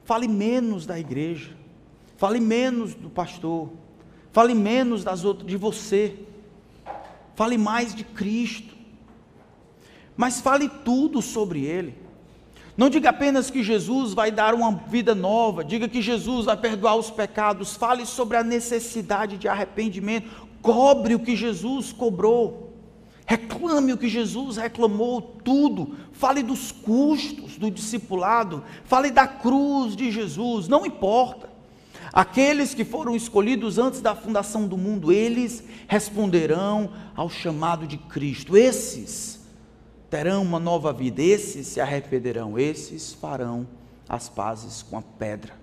Fale 0.05 0.26
menos 0.26 0.86
da 0.86 0.99
igreja, 0.99 1.55
fale 2.16 2.41
menos 2.41 2.95
do 2.95 3.11
pastor, 3.11 3.70
fale 4.33 4.55
menos 4.55 5.05
das 5.05 5.24
outras 5.24 5.47
de 5.47 5.57
você. 5.57 6.16
Fale 7.35 7.57
mais 7.57 7.95
de 7.95 8.05
Cristo. 8.05 8.74
Mas 10.16 10.41
fale 10.41 10.68
tudo 10.68 11.22
sobre 11.22 11.64
ele. 11.64 11.95
Não 12.76 12.89
diga 12.89 13.11
apenas 13.11 13.51
que 13.51 13.62
Jesus 13.62 14.14
vai 14.14 14.31
dar 14.31 14.55
uma 14.55 14.72
vida 14.72 15.14
nova, 15.14 15.64
diga 15.64 15.89
que 15.89 16.01
Jesus 16.01 16.47
vai 16.47 16.57
perdoar 16.57 16.95
os 16.95 17.11
pecados, 17.11 17.74
fale 17.74 18.07
sobre 18.07 18.37
a 18.37 18.45
necessidade 18.45 19.37
de 19.37 19.49
arrependimento, 19.49 20.31
cobre 20.62 21.16
o 21.16 21.18
que 21.18 21.35
Jesus 21.35 21.93
cobrou, 21.93 22.68
Reclame 23.29 23.93
o 23.93 23.99
que 23.99 24.09
Jesus 24.09 24.57
reclamou, 24.57 25.20
tudo. 25.20 25.95
Fale 26.12 26.43
dos 26.43 26.72
custos 26.72 27.59
do 27.59 27.70
discipulado. 27.70 28.64
Fale 28.85 29.11
da 29.11 29.26
cruz 29.26 29.95
de 29.95 30.11
Jesus, 30.11 30.66
não 30.66 30.87
importa. 30.87 31.51
Aqueles 32.19 32.75
que 32.75 32.85
foram 32.85 33.14
escolhidos 33.14 33.79
antes 33.79 34.01
da 34.01 34.12
fundação 34.12 34.66
do 34.66 34.77
mundo, 34.77 35.12
eles 35.12 35.62
responderão 35.87 36.93
ao 37.14 37.31
chamado 37.31 37.87
de 37.87 37.97
Cristo. 37.97 38.57
Esses 38.57 39.47
terão 40.11 40.43
uma 40.43 40.59
nova 40.59 40.93
vida, 40.93 41.23
esses 41.23 41.69
se 41.69 41.81
arrependerão, 41.81 42.59
esses 42.59 43.12
farão 43.12 43.69
as 44.09 44.29
pazes 44.29 44.83
com 44.83 44.99
a 44.99 45.03
pedra. 45.03 45.55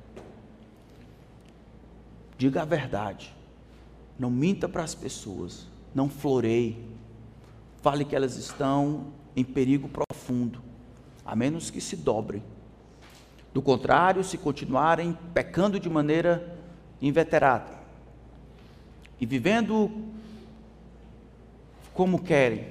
Diga 2.38 2.62
a 2.62 2.66
verdade, 2.66 3.36
não 4.18 4.32
minta 4.32 4.70
para 4.70 4.86
as 4.86 4.96
pessoas, 4.96 5.68
não 5.94 6.08
floreie 6.08 6.78
fale 7.82 8.06
que 8.06 8.16
elas 8.16 8.38
estão 8.38 9.08
em 9.36 9.44
perigo 9.44 9.90
profundo, 9.90 10.62
a 11.26 11.36
menos 11.36 11.70
que 11.70 11.82
se 11.82 11.98
dobrem. 11.98 12.42
Do 13.56 13.62
contrário, 13.62 14.22
se 14.22 14.38
continuarem 14.38 15.18
pecando 15.34 15.80
de 15.80 15.90
maneira 15.90 16.60
inveterada 17.02 17.72
e 19.18 19.26
vivendo 19.26 19.90
como 21.94 22.22
querem, 22.22 22.68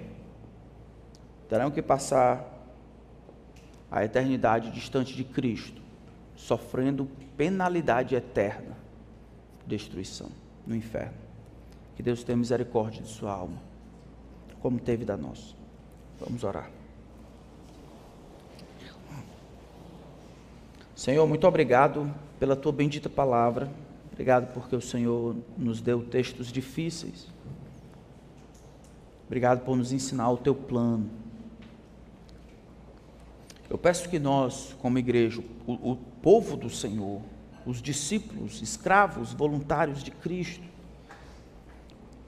terão 1.49 1.70
que 1.70 1.80
passar 1.80 2.45
a 3.91 4.05
eternidade 4.05 4.70
distante 4.72 5.14
de 5.14 5.24
Cristo, 5.24 5.80
sofrendo 6.37 7.09
penalidade 7.35 8.14
eterna, 8.14 8.76
destruição 9.66 10.28
no 10.66 10.76
inferno. 10.76 11.16
Que 11.97 12.03
Deus 12.03 12.22
tenha 12.22 12.37
misericórdia 12.37 13.01
de 13.01 13.09
sua 13.09 13.32
alma 13.32 13.57
como 14.61 14.78
teve 14.78 15.07
da 15.07 15.16
nossa. 15.16 15.55
Vamos 16.20 16.45
orar. 16.45 16.84
Senhor, 21.05 21.26
muito 21.26 21.46
obrigado 21.46 22.11
pela 22.40 22.57
tua 22.57 22.72
bendita 22.72 23.11
palavra. 23.11 23.70
Obrigado 24.11 24.55
porque 24.55 24.74
o 24.74 24.80
Senhor 24.80 25.36
nos 25.55 25.82
deu 25.82 26.02
textos 26.02 26.50
difíceis. 26.50 27.28
Obrigado 29.26 29.66
por 29.66 29.76
nos 29.76 29.92
ensinar 29.92 30.30
o 30.30 30.38
teu 30.38 30.55
plano. 30.55 31.11
Eu 33.68 33.76
peço 33.76 34.09
que 34.09 34.18
nós, 34.18 34.74
como 34.80 34.98
igreja, 34.98 35.44
o, 35.66 35.92
o 35.92 35.96
povo 36.22 36.57
do 36.57 36.70
Senhor, 36.70 37.20
os 37.66 37.82
discípulos, 37.82 38.62
escravos, 38.62 39.34
voluntários 39.34 40.02
de 40.02 40.11
Cristo, 40.11 40.64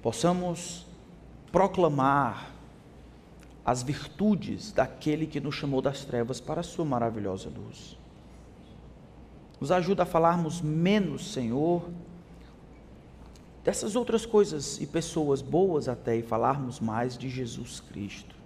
possamos 0.02 0.84
proclamar 1.50 2.50
as 3.64 3.82
virtudes 3.82 4.70
daquele 4.70 5.26
que 5.26 5.40
nos 5.40 5.54
chamou 5.54 5.80
das 5.80 6.04
trevas 6.04 6.42
para 6.42 6.60
a 6.60 6.62
sua 6.62 6.84
maravilhosa 6.84 7.48
luz. 7.48 7.96
Nos 9.60 9.70
ajuda 9.70 10.02
a 10.02 10.06
falarmos 10.06 10.60
menos, 10.60 11.32
Senhor, 11.32 11.88
dessas 13.64 13.96
outras 13.96 14.26
coisas 14.26 14.80
e 14.80 14.86
pessoas 14.86 15.42
boas 15.42 15.88
até 15.88 16.16
e 16.16 16.22
falarmos 16.22 16.78
mais 16.78 17.16
de 17.16 17.28
Jesus 17.28 17.80
Cristo. 17.80 18.36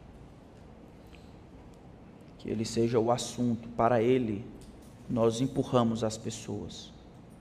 Que 2.38 2.48
Ele 2.48 2.64
seja 2.64 2.98
o 2.98 3.10
assunto, 3.10 3.68
para 3.70 4.00
Ele 4.00 4.44
nós 5.08 5.40
empurramos 5.40 6.04
as 6.04 6.16
pessoas, 6.16 6.92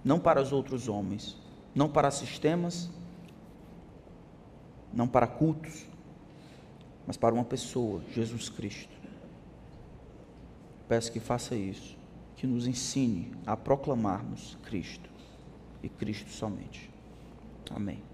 não 0.04 0.20
para 0.20 0.42
os 0.42 0.52
outros 0.52 0.88
homens, 0.88 1.38
não 1.76 1.88
para 1.88 2.10
sistemas, 2.10 2.90
não 4.92 5.08
para 5.08 5.28
cultos, 5.28 5.86
mas 7.06 7.16
para 7.16 7.34
uma 7.34 7.46
pessoa, 7.46 8.02
Jesus 8.12 8.50
Cristo. 8.50 8.98
Peço 10.88 11.12
que 11.12 11.20
faça 11.20 11.56
isso, 11.56 11.96
que 12.40 12.48
nos 12.48 12.66
ensine 12.66 13.32
a 13.46 13.58
proclamarmos 13.58 14.58
Cristo 14.64 15.10
e 15.84 15.90
Cristo 15.90 16.30
somente. 16.30 16.90
Amém. 17.70 18.09